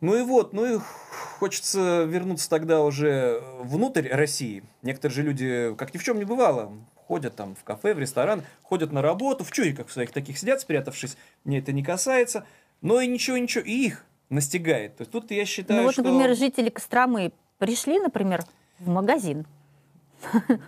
[0.00, 0.78] Ну и вот, ну и
[1.40, 4.62] Хочется вернуться тогда уже внутрь России.
[4.82, 8.42] Некоторые же люди, как ни в чем не бывало, ходят там в кафе, в ресторан,
[8.62, 11.16] ходят на работу, в чуйках в своих таких сидят, спрятавшись.
[11.44, 12.44] Мне это не касается.
[12.82, 14.98] Но и ничего, ничего, и их настигает.
[14.98, 18.44] То есть тут я считаю, Ну вот, что например, жители Костромы пришли, например,
[18.80, 19.46] в магазин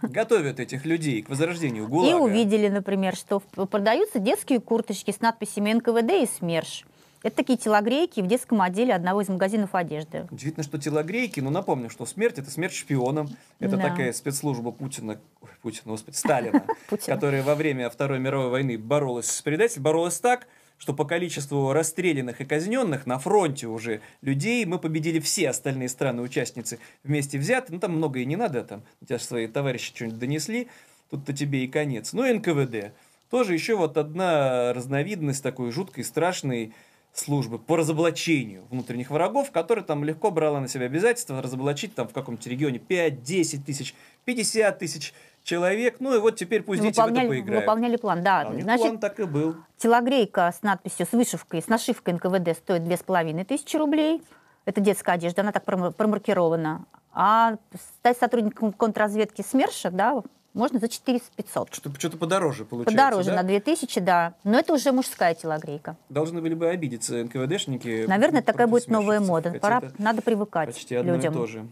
[0.01, 2.17] готовят этих людей к возрождению и ГУЛАГа.
[2.17, 6.87] увидели, например, что продаются детские курточки с надписями НКВД и СМЕРШ.
[7.23, 10.27] Это такие телогрейки в детском отделе одного из магазинов одежды.
[10.31, 13.29] Удивительно, что телогрейки, но напомню, что смерть это смерть шпионам.
[13.61, 13.91] Это Да.
[13.91, 16.65] такая спецслужба Путина, ой, Путина, господи, Сталина,
[17.07, 20.49] которая во время Второй мировой войны боролась с предателем, боролась так,
[20.79, 26.81] что по количеству расстрелянных и казненных на фронте уже людей мы победили все остальные страны-участницы
[27.05, 27.73] вместе взяты.
[27.73, 30.67] Ну, там много и не надо, там тебя свои товарищи что-нибудь донесли,
[31.09, 32.13] тут-то тебе и конец.
[32.13, 32.93] Ну, и НКВД.
[33.31, 36.75] Тоже еще вот одна разновидность такой жуткой, страшной
[37.13, 42.13] службы по разоблачению внутренних врагов, которая там легко брала на себя обязательство разоблачить там в
[42.13, 43.95] каком-то регионе 5-10 тысяч,
[44.25, 45.13] 50 тысяч
[45.45, 45.97] человек.
[46.01, 47.63] Ну и вот теперь пусть дети в это Выполняли, поиграют.
[47.65, 48.41] выполняли план, да.
[48.41, 49.57] А Значит, план так и был.
[49.77, 54.23] телогрейка с надписью, с вышивкой, с нашивкой НКВД стоит 2500 рублей.
[54.65, 56.87] Это детская одежда, она так прома- промаркирована.
[57.13, 57.57] А
[57.99, 60.23] стать сотрудником контрразведки СМЕРШа, да,
[60.55, 61.69] можно за 400-500.
[61.73, 62.93] Что- Что-то подороже получается.
[63.05, 63.37] Подороже да?
[63.37, 64.35] на 2000, да.
[64.45, 65.97] Но это уже мужская телогрейка.
[66.09, 68.05] Должны были бы обидеться НКВДшники.
[68.07, 69.53] Наверное, такая будет новая мода.
[69.61, 71.33] Пора, надо привыкать Почти одно людям.
[71.33, 71.67] и то же.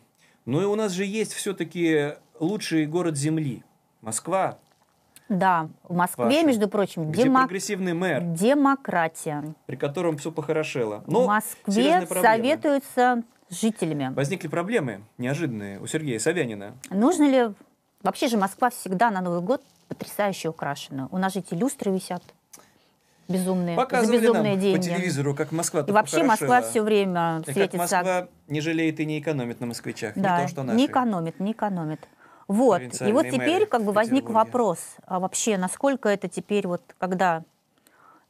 [0.47, 3.63] Ну и у нас же есть все-таки лучший город Земли.
[4.01, 4.57] Москва,
[5.29, 6.43] Да, в Москве, Ваша.
[6.47, 9.55] между прочим, где демо- прогрессивный мэр, демократия.
[9.67, 11.05] при котором все похорошело.
[11.07, 14.13] Но в Москве советуются с жителями.
[14.15, 16.75] Возникли проблемы неожиданные у Сергея Собянина.
[16.91, 17.55] Нужно ли...
[18.03, 21.09] Вообще же Москва всегда на Новый год потрясающе украшена.
[21.11, 22.23] У нас же эти люстры висят
[23.29, 24.77] безумные, за Показывали безумные нам деньги.
[24.77, 27.79] по телевизору, как Москва И вообще Москва все время И как светится.
[27.79, 30.15] Москва не жалеет и не экономит на москвичах.
[30.17, 30.79] Да, не то, что наши.
[30.79, 32.01] не экономит, не экономит.
[32.49, 32.81] Вот.
[32.81, 37.45] И вот теперь как бы возник вопрос, а вообще насколько это теперь вот, когда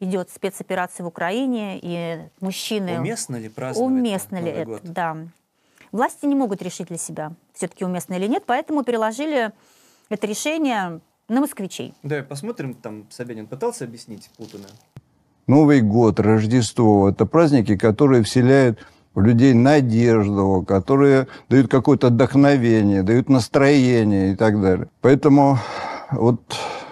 [0.00, 2.98] идет спецоперация в Украине, и мужчины...
[2.98, 4.80] Уместно ли праздновать Уместно ли Новый это, год?
[4.84, 5.16] да.
[5.92, 9.52] Власти не могут решить для себя, все-таки уместно или нет, поэтому переложили
[10.08, 11.94] это решение на москвичей.
[12.02, 14.66] Да, посмотрим, там Собянин пытался объяснить Путина.
[15.46, 18.78] Новый год, Рождество– это праздники, которые вселяют
[19.14, 24.88] в людей надежду, которые дают какое-то вдохновение, дают настроение и так далее.
[25.00, 25.58] Поэтому
[26.12, 26.40] вот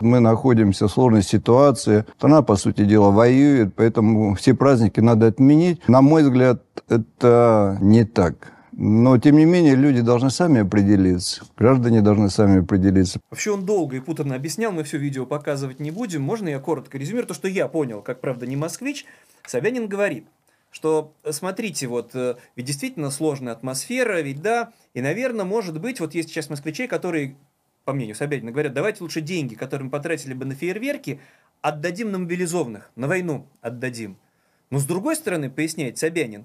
[0.00, 2.04] мы находимся в сложной ситуации.
[2.16, 5.86] Страна, по сути дела, воюет, поэтому все праздники надо отменить.
[5.88, 8.52] На мой взгляд, это не так.
[8.80, 11.44] Но, тем не менее, люди должны сами определиться.
[11.56, 13.18] Граждане должны сами определиться.
[13.28, 16.22] Вообще он долго и путанно объяснял, мы все видео показывать не будем.
[16.22, 19.04] Можно я коротко резюмирую то, что я понял, как правда не москвич.
[19.44, 20.28] Собянин говорит,
[20.70, 25.98] что э, смотрите, вот э, ведь действительно сложная атмосфера, ведь да, и, наверное, может быть,
[25.98, 27.34] вот есть сейчас москвичей, которые,
[27.84, 31.20] по мнению Собянина, говорят, давайте лучше деньги, которые мы потратили бы на фейерверки,
[31.62, 34.18] отдадим на мобилизованных, на войну отдадим.
[34.70, 36.44] Но с другой стороны, поясняет Собянин,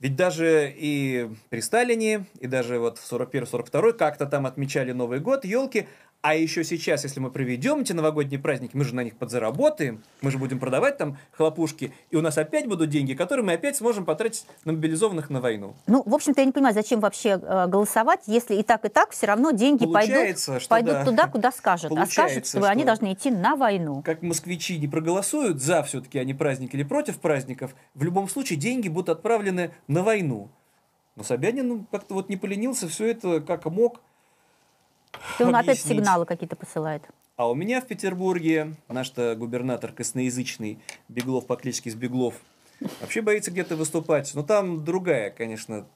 [0.00, 5.44] ведь даже и при Сталине, и даже вот в 41-42 как-то там отмечали Новый год,
[5.44, 5.88] елки,
[6.20, 10.32] а еще сейчас, если мы проведем эти новогодние праздники, мы же на них подзаработаем, мы
[10.32, 14.04] же будем продавать там хлопушки, и у нас опять будут деньги, которые мы опять сможем
[14.04, 15.76] потратить на мобилизованных на войну.
[15.86, 19.12] Ну, в общем-то, я не понимаю, зачем вообще э, голосовать, если и так, и так
[19.12, 21.04] все равно деньги Получается, пойдут, что пойдут да.
[21.04, 21.92] туда, куда скажут.
[21.92, 24.02] А скажут, Получается, что, они что- должны идти на войну.
[24.02, 28.88] Как москвичи не проголосуют за все-таки они праздники или против праздников, в любом случае деньги
[28.88, 30.50] будут отправлены на войну.
[31.14, 34.00] Но Собянин ну, как-то вот не поленился все это как мог
[35.38, 35.98] И он опять объяснить.
[35.98, 37.02] сигналы какие-то посылает.
[37.36, 42.34] А у меня в Петербурге наш-то губернатор косноязычный Беглов по кличке Сбеглов
[43.00, 44.34] вообще боится где-то выступать.
[44.34, 45.86] Но там другая, конечно.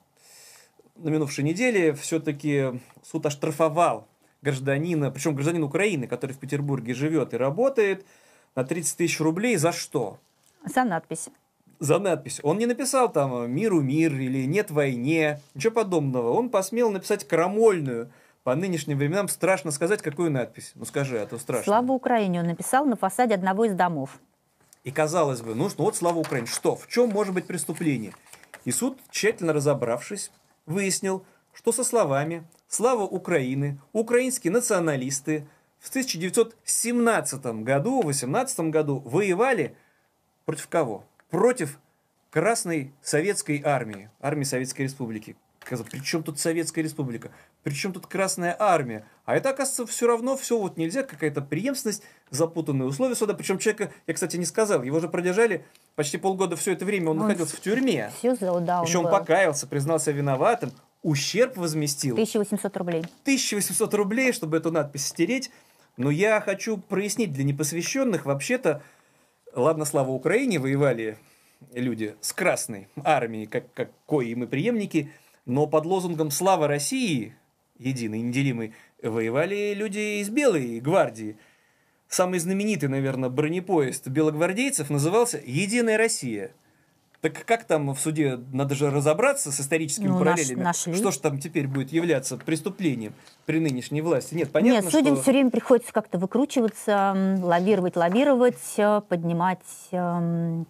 [0.97, 4.07] На минувшей неделе все-таки суд оштрафовал
[4.43, 8.05] гражданина, причем гражданин Украины, который в Петербурге живет и работает,
[8.55, 9.57] на 30 тысяч рублей.
[9.57, 10.19] За что?
[10.65, 11.29] За надпись.
[11.81, 12.39] за надпись.
[12.43, 16.31] Он не написал там «Миру мир» или «Нет войне», ничего подобного.
[16.31, 18.13] Он посмел написать крамольную,
[18.45, 20.73] по нынешним временам страшно сказать, какую надпись.
[20.75, 21.65] Ну скажи, а то страшно.
[21.65, 24.19] Слава Украине он написал на фасаде одного из домов.
[24.85, 28.15] И казалось бы, ну что, вот слава Украине, что, в чем может быть преступление?
[28.65, 30.33] И суд, тщательно разобравшись,
[30.67, 35.47] выяснил, что со словами «Слава Украины» украинские националисты
[35.79, 39.77] в 1917 году, 18 году воевали
[40.45, 41.05] против кого?
[41.31, 41.79] Против
[42.31, 45.37] Красной Советской Армии, армии Советской Республики.
[45.61, 47.31] Казалось, при чем тут Советская Республика?
[47.63, 49.05] Причем тут Красная Армия?
[49.25, 53.35] А это, оказывается, все равно все вот нельзя, какая-то преемственность, запутанные условия суда.
[53.35, 57.21] Причем человека, я, кстати, не сказал, его же продержали почти полгода все это время, он,
[57.21, 58.11] Он находился в тюрьме.
[58.19, 59.11] Все, да, он Еще он был.
[59.13, 62.15] покаялся, признался виноватым, ущерб возместил.
[62.15, 63.01] 1800 рублей.
[63.23, 65.51] 1800 рублей, чтобы эту надпись стереть.
[65.97, 68.83] Но я хочу прояснить для непосвященных, вообще-то,
[69.55, 71.19] ладно, слава Украине, воевали
[71.75, 75.13] люди с Красной армией, как, как кои мы преемники,
[75.45, 77.37] но под лозунгом «Слава России»,
[77.85, 81.37] единый, неделимый, воевали люди из Белой гвардии.
[82.09, 86.53] Самый знаменитый, наверное, бронепоезд белогвардейцев назывался «Единая Россия».
[87.23, 90.61] Так как там в суде, надо же разобраться с историческими Ну, наш- параллелями.
[90.65, 90.93] нашли.
[90.95, 93.15] Что ж там теперь будет являться преступлением
[93.47, 94.35] при нынешней власти?
[94.35, 95.23] Нет, понятно, Нет, судьям что...
[95.23, 99.61] все время приходится как-то выкручиваться, лавировать, лавировать, э, поднимать
[99.93, 100.67] эм,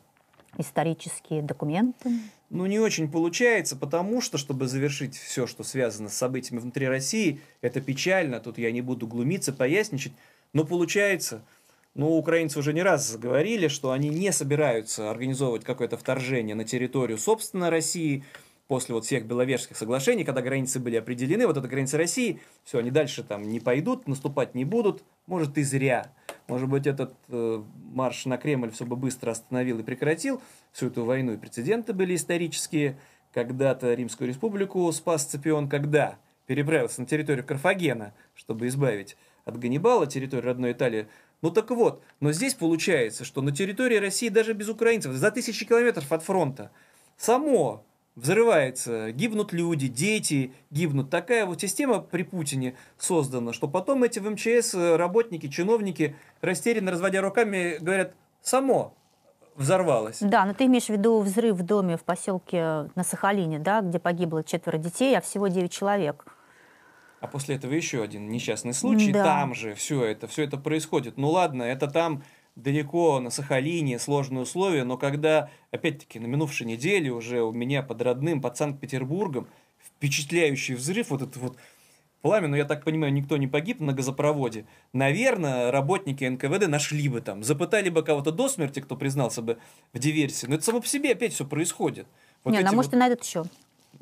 [0.58, 2.10] исторические документы.
[2.50, 7.40] Ну, не очень получается, потому что, чтобы завершить все, что связано с событиями внутри России,
[7.62, 10.12] это печально, тут я не буду глумиться, поясничать,
[10.52, 11.42] но получается,
[11.94, 17.16] ну, украинцы уже не раз говорили, что они не собираются организовывать какое-то вторжение на территорию,
[17.16, 18.24] собственно, России,
[18.68, 22.90] после вот всех Беловежских соглашений, когда границы были определены, вот эта граница России, все, они
[22.90, 26.12] дальше там не пойдут, наступать не будут, может и зря.
[26.48, 27.62] Может быть, этот э,
[27.92, 31.32] марш на Кремль все бы быстро остановил и прекратил всю эту войну.
[31.32, 32.98] И прецеденты были исторические.
[33.32, 40.46] Когда-то Римскую республику спас Цепион, когда переправился на территорию Карфагена, чтобы избавить от Ганнибала территорию
[40.46, 41.08] родной Италии.
[41.40, 45.66] Ну так вот, но здесь получается, что на территории России даже без украинцев, за тысячи
[45.66, 46.70] километров от фронта,
[47.16, 47.84] само
[48.14, 51.10] взрывается, гибнут люди, дети гибнут.
[51.10, 56.90] Такая вот система при Путине создана, что потом эти в МЧС э, работники, чиновники, растерянно
[56.90, 58.94] разводя руками, говорят, само
[59.56, 60.18] взорвалось.
[60.20, 63.98] Да, но ты имеешь в виду взрыв в доме в поселке на Сахалине, да, где
[63.98, 66.24] погибло четверо детей, а всего 9 человек.
[67.20, 69.12] А после этого еще один несчастный случай.
[69.12, 69.22] Да.
[69.22, 71.16] Там же все это, все это происходит.
[71.18, 72.24] Ну ладно, это там
[72.56, 78.02] далеко на Сахалине, сложные условия, но когда, опять-таки, на минувшей неделе уже у меня под
[78.02, 79.48] родным, под Санкт-Петербургом,
[79.84, 81.56] впечатляющий взрыв, вот это вот
[82.20, 84.64] пламя, но я так понимаю, никто не погиб на газопроводе.
[84.92, 89.58] Наверное, работники НКВД нашли бы там, запытали бы кого-то до смерти, кто признался бы
[89.92, 90.46] в диверсии.
[90.46, 92.06] Но это само по себе опять все происходит.
[92.44, 93.44] Вот Не, ну, эти а может вот- и найдут еще.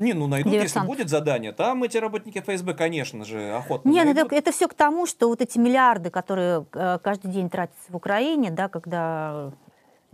[0.01, 0.86] Не, ну найдут, если Диверсант.
[0.88, 1.53] будет задание.
[1.53, 4.32] Там эти работники ФСБ, конечно же, охотно Не, ну найдут.
[4.32, 8.51] это, все к тому, что вот эти миллиарды, которые э, каждый день тратятся в Украине,
[8.51, 9.53] да, когда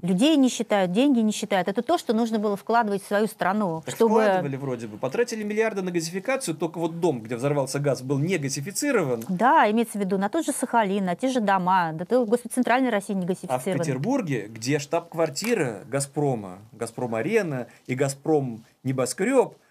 [0.03, 3.83] людей не считают, деньги не считают, это то, что нужно было вкладывать в свою страну,
[3.87, 4.21] Так чтобы...
[4.21, 4.99] вкладывали вроде бы.
[4.99, 9.25] Потратили миллиарды на газификацию, только вот дом, где взорвался газ, был не газифицирован.
[9.29, 12.53] Да, имеется в виду на тот же Сахалин, на те же дома, да то господи,
[12.53, 13.65] центральной России не А в.
[13.65, 18.65] Петербурге, где штаб-квартира Газпрома, Газпром-арена и Газпром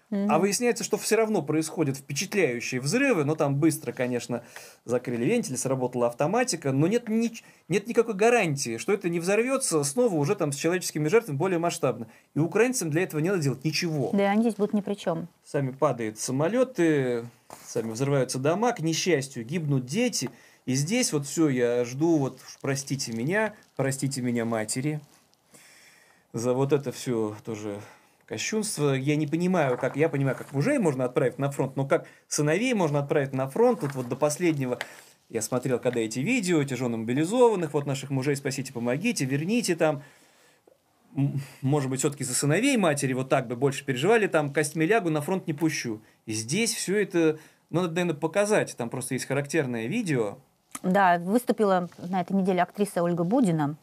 [0.08, 0.30] Мгм.
[0.30, 4.44] а выясняется, что все равно происходят впечатляющие взрывы, но там быстро, конечно,
[4.84, 10.14] закрыли вентили, сработала автоматика, но нет, нич- нет никакой гарантии, что это не взорвется снова
[10.14, 12.06] уже там с человеческими жертвами более масштабно.
[12.34, 14.10] И украинцам для этого не надо делать ничего.
[14.12, 15.26] Да, они здесь будут ни при чем.
[15.44, 17.26] Сами падают самолеты,
[17.66, 20.30] сами взрываются дома, к несчастью, гибнут дети.
[20.66, 25.00] И здесь вот все, я жду, вот простите меня, простите меня матери,
[26.32, 27.80] за вот это все тоже
[28.26, 28.92] кощунство.
[28.92, 32.74] Я не понимаю, как, я понимаю, как мужей можно отправить на фронт, но как сыновей
[32.74, 34.78] можно отправить на фронт, тут вот до последнего
[35.28, 40.02] я смотрел, когда эти видео, эти жены мобилизованных, вот наших мужей спасите, помогите, верните там.
[41.62, 45.22] Может быть, все-таки за сыновей матери вот так бы больше переживали, там костьми лягу, на
[45.22, 46.02] фронт не пущу.
[46.26, 47.38] И здесь все это,
[47.70, 48.76] ну, надо, наверное, показать.
[48.76, 50.38] Там просто есть характерное видео.
[50.82, 53.76] Да, выступила на этой неделе актриса Ольга Будина.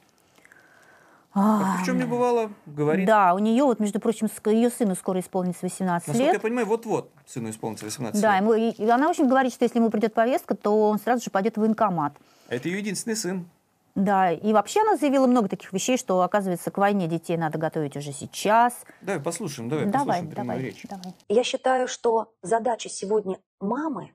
[1.33, 3.07] Как ни в чем не бывало, говорит.
[3.07, 6.33] Да, у нее, вот, между прочим, ее сыну скоро исполнится 18 Насколько лет.
[6.33, 8.41] я понимаю, вот-вот сыну исполнится 18 Да, лет.
[8.41, 11.31] ему, и, она, в общем, говорит, что если ему придет повестка, то он сразу же
[11.31, 12.13] пойдет в военкомат.
[12.49, 13.49] А это ее единственный сын.
[13.95, 17.95] Да, и вообще она заявила много таких вещей, что, оказывается, к войне детей надо готовить
[17.95, 18.73] уже сейчас.
[19.01, 20.85] Давай послушаем, давай, давай, послушаем давай, речь.
[20.89, 21.13] давай.
[21.29, 24.13] Я считаю, что задача сегодня мамы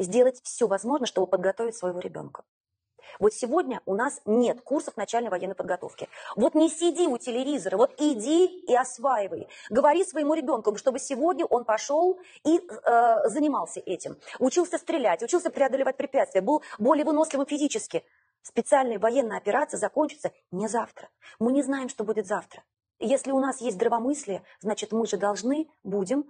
[0.00, 2.42] сделать все возможное, чтобы подготовить своего ребенка.
[3.18, 6.08] Вот сегодня у нас нет курсов начальной военной подготовки.
[6.36, 9.48] Вот не сиди у телевизора, вот иди и осваивай.
[9.70, 14.16] Говори своему ребенку, чтобы сегодня он пошел и э, занимался этим.
[14.38, 18.04] Учился стрелять, учился преодолевать препятствия, был более выносливым физически.
[18.42, 21.08] Специальная военная операция закончится не завтра.
[21.38, 22.62] Мы не знаем, что будет завтра.
[23.00, 26.24] Если у нас есть здравомыслие, значит, мы же должны будем,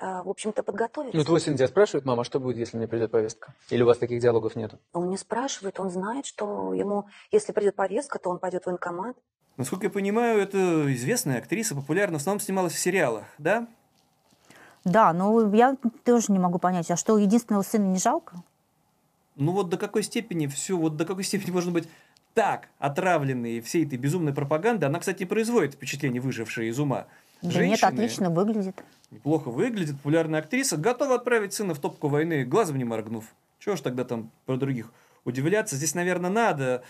[0.00, 1.16] в общем-то, подготовиться.
[1.16, 3.54] Ну, твой сын тебя спрашивает, мама, а что будет, если мне придет повестка?
[3.70, 4.78] Или у вас таких диалогов нету?
[4.92, 9.16] Он не спрашивает, он знает, что ему, если придет повестка, то он пойдет в военкомат.
[9.56, 13.66] Насколько я понимаю, это известная актриса, популярна, в основном снималась в сериалах, да?
[14.84, 18.36] Да, но я тоже не могу понять, а что, единственного сына не жалко?
[19.34, 21.88] Ну вот до какой степени все, вот до какой степени можно быть
[22.34, 24.86] так отравленные всей этой безумной пропаганды.
[24.86, 27.06] Она, кстати, производит впечатление выжившей из ума.
[27.42, 28.82] Да нет, отлично выглядит.
[29.10, 33.24] Неплохо выглядит, популярная актриса, готова отправить сына в топку войны, глазом не моргнув.
[33.58, 34.92] Чего ж тогда там про других
[35.24, 35.76] удивляться?
[35.76, 36.82] Здесь, наверное, надо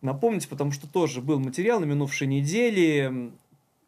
[0.00, 3.32] напомнить, потому что тоже был материал на минувшей неделе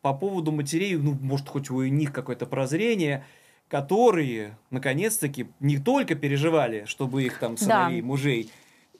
[0.01, 3.25] по поводу матерей, ну, может, хоть у них какое-то прозрение,
[3.69, 8.07] которые, наконец-таки, не только переживали, чтобы их там сыновей, да.
[8.07, 8.51] мужей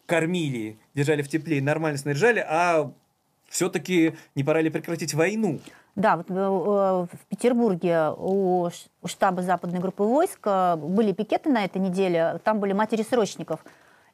[0.07, 2.93] кормили, держали в тепле и нормально снаряжали, а
[3.53, 5.61] все-таки не пора ли прекратить войну?
[5.95, 8.71] Да, вот э, в Петербурге у
[9.05, 13.61] штаба западной группы войск э, были пикеты на этой неделе, там были матери срочников.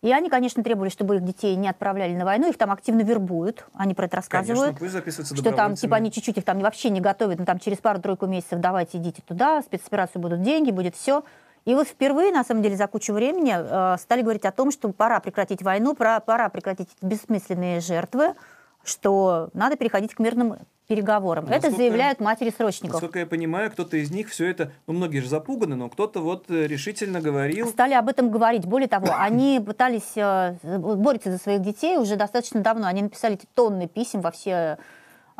[0.03, 3.65] И они, конечно, требовали, чтобы их детей не отправляли на войну, их там активно вербуют,
[3.75, 4.77] они про это рассказывают.
[4.79, 8.27] Конечно, что там, типа, они чуть-чуть их там вообще не готовят, но там через пару-тройку
[8.27, 11.25] месяцев давайте идите туда, спецоперацию будут деньги, будет все.
[11.65, 14.91] И вот впервые, на самом деле, за кучу времени э, стали говорить о том, что
[14.93, 18.35] пора прекратить войну, пора, пора прекратить бессмысленные жертвы,
[18.85, 20.57] что надо переходить к мирным
[20.89, 21.45] переговорам.
[21.47, 22.95] Ну, это заявляют матери срочников.
[22.95, 26.51] Насколько я понимаю, кто-то из них все это, ну, многие же запуганы, но кто-то вот
[26.51, 27.69] э, решительно говорил.
[27.69, 28.65] Стали об этом говорить.
[28.65, 32.87] Более того, они пытались, э, борются за своих детей уже достаточно давно.
[32.87, 34.79] Они написали тонны писем во все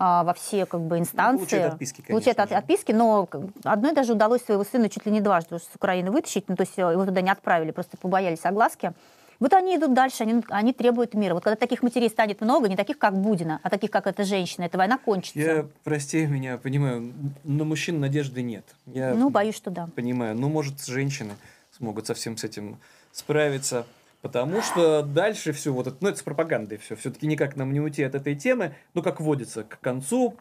[0.01, 1.45] а, во все как бы инстанции.
[1.45, 2.13] Получают отписки, конечно.
[2.13, 3.29] Получают от, отписки, но
[3.65, 6.79] одной даже удалось своего сына чуть ли не дважды с Украины вытащить, ну, то есть
[6.79, 8.93] его туда не отправили, просто побоялись огласки.
[9.41, 11.35] Вот они идут дальше, они, они требуют мира.
[11.35, 14.65] Вот когда таких матерей станет много, не таких, как Будина, а таких, как эта женщина,
[14.65, 15.39] эта война кончится.
[15.39, 17.13] Я, прости меня, понимаю,
[17.45, 18.65] на мужчин надежды нет.
[18.87, 19.89] Я ну, боюсь, что да.
[19.95, 20.37] Понимаю.
[20.37, 21.35] Ну, может, женщины
[21.77, 22.79] смогут совсем с этим
[23.13, 23.87] справиться.
[24.21, 27.81] Потому что дальше все вот это, ну это с пропагандой все, все-таки никак нам не
[27.81, 30.37] уйти от этой темы, ну как водится, к концу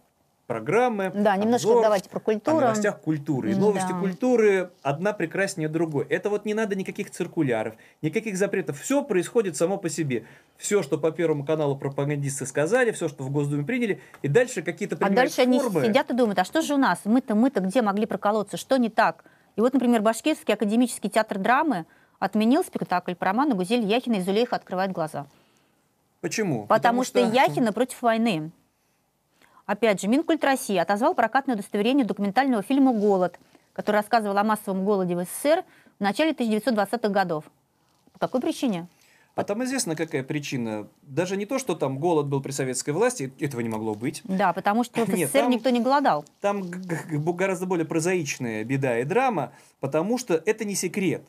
[0.47, 1.11] программы.
[1.13, 2.57] Да, немножко обзор давайте про культуру.
[2.57, 3.51] О новостях культуры.
[3.51, 3.99] И новости да.
[3.99, 6.05] культуры одна прекраснее другой.
[6.09, 8.79] Это вот не надо никаких циркуляров, никаких запретов.
[8.79, 10.25] Все происходит само по себе.
[10.57, 14.97] Все, что по Первому каналу пропагандисты сказали, все, что в Госдуме приняли, и дальше какие-то
[14.99, 15.81] А дальше формы.
[15.81, 16.99] они сидят и думают, а что же у нас?
[17.03, 18.57] Мы-то, мы-то где могли проколоться?
[18.57, 19.25] Что не так?
[19.57, 21.85] И вот, например, Башкирский академический театр драмы
[22.19, 25.27] отменил спектакль по роману Гузель Яхина и Зулейха открывает глаза.
[26.21, 26.65] Почему?
[26.65, 27.27] Потому, Потому что...
[27.27, 28.51] что Яхина против войны.
[29.67, 33.37] Опять же, Минкульт России отозвал прокатное удостоверение документального фильма «Голод»,
[33.73, 35.63] который рассказывал о массовом голоде в СССР
[35.99, 37.43] в начале 1920-х годов.
[38.13, 38.87] По какой причине?
[39.35, 40.87] А там известно, какая причина.
[41.03, 44.21] Даже не то, что там голод был при советской власти, этого не могло быть.
[44.23, 46.25] Да, потому что в СССР Нет, там, никто не голодал.
[46.39, 49.51] Там гораздо более прозаичная беда и драма,
[49.81, 51.23] потому что это не секрет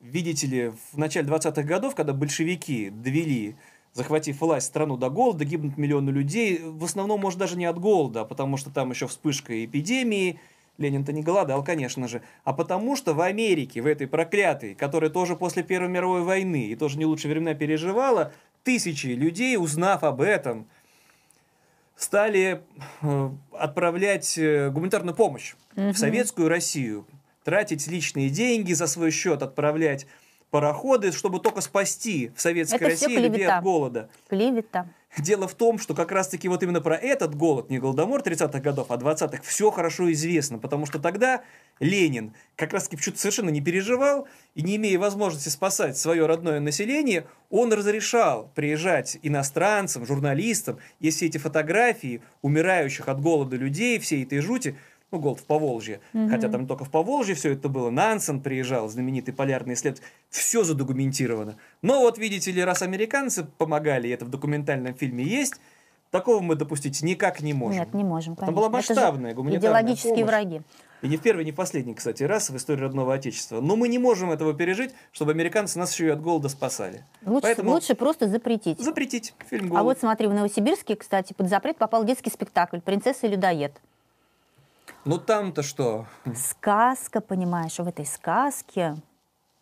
[0.00, 3.56] видите ли, в начале 20-х годов, когда большевики довели,
[3.92, 8.22] захватив власть, страну до голода, гибнут миллионы людей, в основном, может, даже не от голода,
[8.22, 10.38] а потому что там еще вспышка эпидемии,
[10.78, 15.34] Ленин-то не голодал, конечно же, а потому что в Америке, в этой проклятой, которая тоже
[15.34, 18.32] после Первой мировой войны и тоже не лучшие времена переживала,
[18.62, 20.66] тысячи людей, узнав об этом,
[21.96, 22.62] стали
[23.02, 25.90] э, отправлять э, гуманитарную помощь угу.
[25.90, 27.04] в советскую Россию.
[27.42, 30.06] Тратить личные деньги за свой счет, отправлять
[30.50, 34.08] пароходы, чтобы только спасти в Советской это России людей от голода.
[34.28, 34.88] Клевета.
[35.16, 38.90] Дело в том, что как раз-таки вот именно про этот голод, не голодомор 30-х годов,
[38.90, 41.42] а 20-х, все хорошо известно, потому что тогда
[41.80, 47.26] Ленин как раз-таки почему-то совершенно не переживал и не имея возможности спасать свое родное население,
[47.50, 54.76] он разрешал приезжать иностранцам, журналистам, если эти фотографии умирающих от голода людей, всей этой жути,
[55.10, 56.28] ну, Голд в Поволжье, угу.
[56.28, 61.56] хотя там только в Поволжье все это было, Нансен приезжал, знаменитый полярный исследователь, все задокументировано.
[61.82, 65.54] Но вот, видите ли, раз американцы помогали, и это в документальном фильме есть,
[66.10, 67.80] такого мы допустить никак не можем.
[67.80, 68.46] Нет, не можем, конечно.
[68.46, 70.28] Там была масштабная гуманитарная идеологические помощь.
[70.28, 70.62] враги.
[71.00, 73.60] И не в первый, не в последний, кстати, раз в истории родного Отечества.
[73.60, 77.04] Но мы не можем этого пережить, чтобы американцы нас еще и от голода спасали.
[77.24, 77.70] Лучше, Поэтому...
[77.70, 78.80] лучше просто запретить.
[78.80, 79.80] Запретить фильм «Голод».
[79.80, 83.80] А вот смотри, в Новосибирске, кстати, под запрет попал детский спектакль «Принцесса и людоед».
[85.08, 86.04] Ну там-то что?
[86.34, 88.94] Сказка, понимаешь, в этой сказке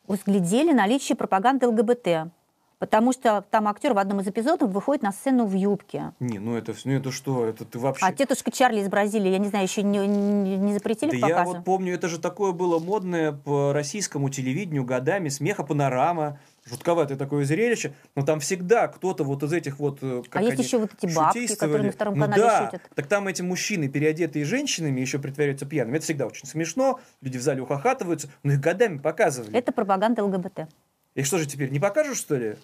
[0.09, 2.32] разглядели наличие пропаганды ЛГБТ.
[2.80, 6.12] Потому что там актер в одном из эпизодов выходит на сцену в юбке.
[6.18, 7.47] Не, ну это, ну это что?
[7.47, 8.05] Это ты вообще...
[8.05, 11.44] А тетушка Чарли из Бразилии, я не знаю, еще не, не, не запретили да я
[11.44, 17.45] вот помню, это же такое было модное по российскому телевидению годами, смеха панорама жутковатое такое
[17.45, 19.99] зрелище, но там всегда кто-то вот из этих вот...
[20.03, 22.83] Э, как а есть еще вот эти бабки, которые на втором ну, канале да, шутят.
[22.95, 25.97] так там эти мужчины, переодетые женщинами, еще притворяются пьяными.
[25.97, 29.57] Это всегда очень смешно, люди в зале ухахатываются, но их годами показывали.
[29.57, 30.69] Это пропаганда ЛГБТ.
[31.14, 32.57] И что же теперь, не покажешь, что ли?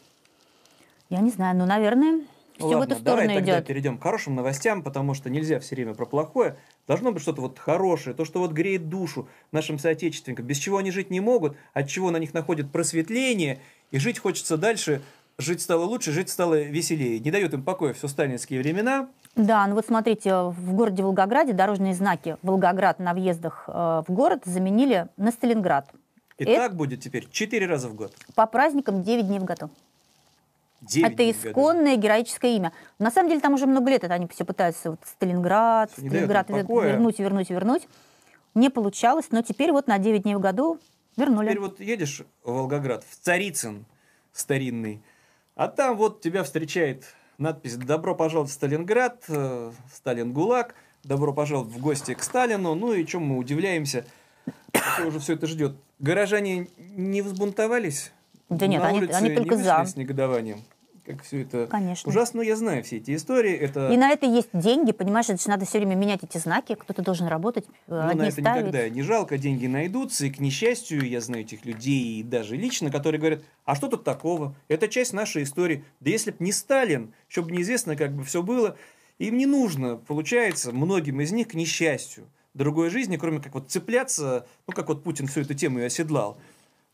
[1.09, 2.22] Я не знаю, ну, наверное,
[2.57, 3.66] Все Ладно, в эту давай сторону тогда идет.
[3.66, 6.57] перейдем к хорошим новостям, потому что нельзя все время про плохое.
[6.86, 10.90] Должно быть что-то вот хорошее, то, что вот греет душу нашим соотечественникам, без чего они
[10.90, 13.61] жить не могут, от чего на них находит просветление,
[13.93, 15.01] и жить хочется дальше,
[15.38, 17.20] жить стало лучше, жить стало веселее.
[17.20, 19.09] Не дают им покоя все сталинские времена.
[19.36, 24.43] Да, ну вот смотрите, в городе Волгограде дорожные знаки Волгоград на въездах э, в город
[24.45, 25.88] заменили на Сталинград.
[26.38, 28.12] И Это- так будет теперь 4 раза в год.
[28.34, 29.70] По праздникам 9 дней в году.
[30.82, 31.49] 9 это в году.
[31.51, 32.72] исконное героическое имя.
[32.99, 36.11] На самом деле там уже много лет это они все пытаются вот Сталинград, дает им
[36.11, 37.88] Сталинград вернуть, вернуть, вернуть.
[38.55, 40.78] Не получалось, но теперь вот на 9 дней в году
[41.16, 41.46] вернули.
[41.46, 43.84] Теперь вот едешь в Волгоград, в Царицын
[44.32, 45.02] старинный,
[45.54, 47.04] а там вот тебя встречает
[47.38, 52.74] надпись «Добро пожаловать в Сталинград», э, «Сталин ГУЛАГ», «Добро пожаловать в гости к Сталину».
[52.74, 54.06] Ну и чем мы удивляемся,
[54.72, 55.76] кто уже все это ждет.
[55.98, 58.12] Горожане не взбунтовались?
[58.48, 59.84] Да нет, На они- улице они не только вышли за.
[59.84, 60.62] с негодованием?
[61.05, 62.09] Как все это Конечно.
[62.09, 63.53] ужасно, Ну, я знаю все эти истории.
[63.55, 63.90] Это...
[63.92, 67.03] И на это есть деньги, понимаешь, это же надо все время менять эти знаки, кто-то
[67.03, 68.66] должен работать, э, Ну, на это ставить.
[68.66, 72.90] никогда не жалко, деньги найдутся, и, к несчастью, я знаю этих людей, и даже лично,
[72.90, 74.55] которые говорят, а что тут такого?
[74.68, 75.84] Это часть нашей истории.
[75.98, 78.76] Да если б не Сталин, чтобы неизвестно, как бы все было,
[79.18, 84.46] им не нужно, получается, многим из них, к несчастью, другой жизни, кроме как вот цепляться,
[84.68, 86.38] ну, как вот Путин всю эту тему и оседлал.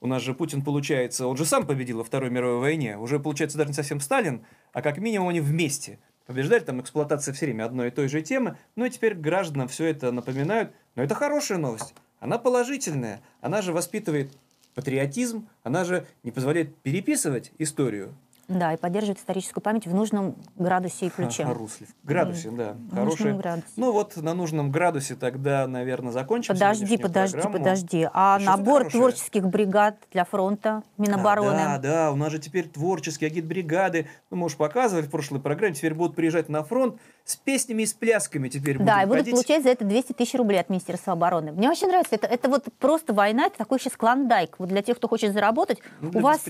[0.00, 2.96] У нас же Путин, получается, он же сам победил во Второй мировой войне.
[2.96, 6.60] Уже, получается, даже не совсем Сталин, а как минимум они вместе побеждали.
[6.60, 8.56] Там эксплуатация все время одной и той же темы.
[8.76, 10.72] Ну и теперь гражданам все это напоминают.
[10.94, 11.94] Но это хорошая новость.
[12.20, 13.20] Она положительная.
[13.40, 14.30] Она же воспитывает
[14.74, 15.48] патриотизм.
[15.64, 18.14] Она же не позволяет переписывать историю.
[18.48, 21.44] Да, и поддерживает историческую память в нужном градусе и ключе.
[21.44, 21.86] Русле.
[22.02, 22.76] Градусе, да.
[22.92, 23.66] нужном градусе.
[23.76, 27.58] Ну вот на нужном градусе тогда, наверное, закончим Подожди, подожди, программу.
[27.58, 28.08] подожди.
[28.14, 31.60] А Что набор творческих бригад для фронта Минобороны?
[31.60, 34.06] А, да, да, у нас же теперь творческие агитбригады.
[34.30, 37.86] Ну, мы уж показывали в прошлой программе, теперь будут приезжать на фронт с песнями и
[37.86, 39.34] с плясками теперь Да, и будут ходить.
[39.34, 41.52] получать за это 200 тысяч рублей от Министерства обороны.
[41.52, 42.14] Мне очень нравится.
[42.14, 44.58] Это, это вот просто война, это такой сейчас клондайк.
[44.58, 46.40] Вот для тех, кто хочет заработать, Ну, у, вас,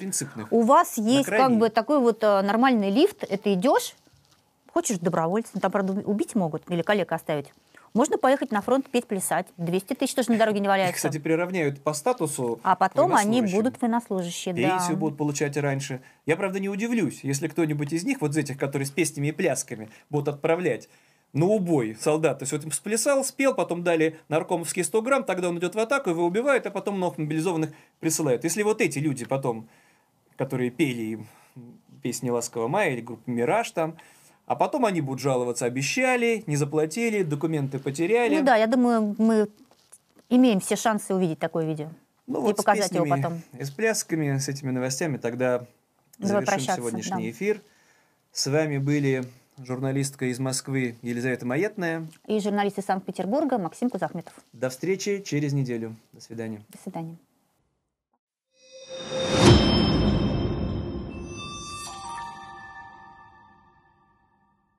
[0.53, 3.24] у вас есть как бы такой вот э, нормальный лифт.
[3.26, 3.95] Это идешь,
[4.74, 7.47] хочешь добровольцем, там, правда, убить могут или коллег оставить.
[7.95, 9.47] Можно поехать на фронт петь, плясать.
[9.57, 10.97] 200 тысяч тоже на дороге не Их, валяются.
[10.97, 14.55] кстати, приравняют по статусу а потом они будут военнослужащие.
[14.55, 14.61] да.
[14.61, 16.03] Пенсию будут получать раньше.
[16.26, 19.32] Я, правда, не удивлюсь, если кто-нибудь из них, вот из этих, которые с песнями и
[19.32, 20.91] плясками, будут отправлять
[21.32, 22.41] на убой солдат.
[22.41, 25.78] То есть вот им сплясал, спел, потом дали наркомовские 100 грамм, тогда он идет в
[25.78, 28.45] атаку, его убивают, а потом новых мобилизованных присылают.
[28.45, 29.66] Если вот эти люди потом,
[30.36, 31.26] которые пели им
[31.99, 33.97] песни «Ласкового мая» или группа «Мираж» там,
[34.47, 38.39] а потом они будут жаловаться, обещали, не заплатили, документы потеряли.
[38.39, 39.49] Ну да, я думаю, мы
[40.31, 41.91] имеем все шансы увидеть такое видео.
[42.27, 43.43] Ну и вот показать его песнями потом.
[43.59, 45.67] И с плясками, с этими новостями тогда
[46.19, 47.31] Давай завершим сегодняшний да.
[47.31, 47.63] эфир.
[48.33, 49.25] С вами были
[49.59, 52.07] журналистка из Москвы Елизавета Маетная.
[52.27, 54.33] И журналист из Санкт-Петербурга Максим Кузахметов.
[54.53, 55.97] До встречи через неделю.
[56.13, 56.63] До свидания.
[56.69, 57.17] До свидания.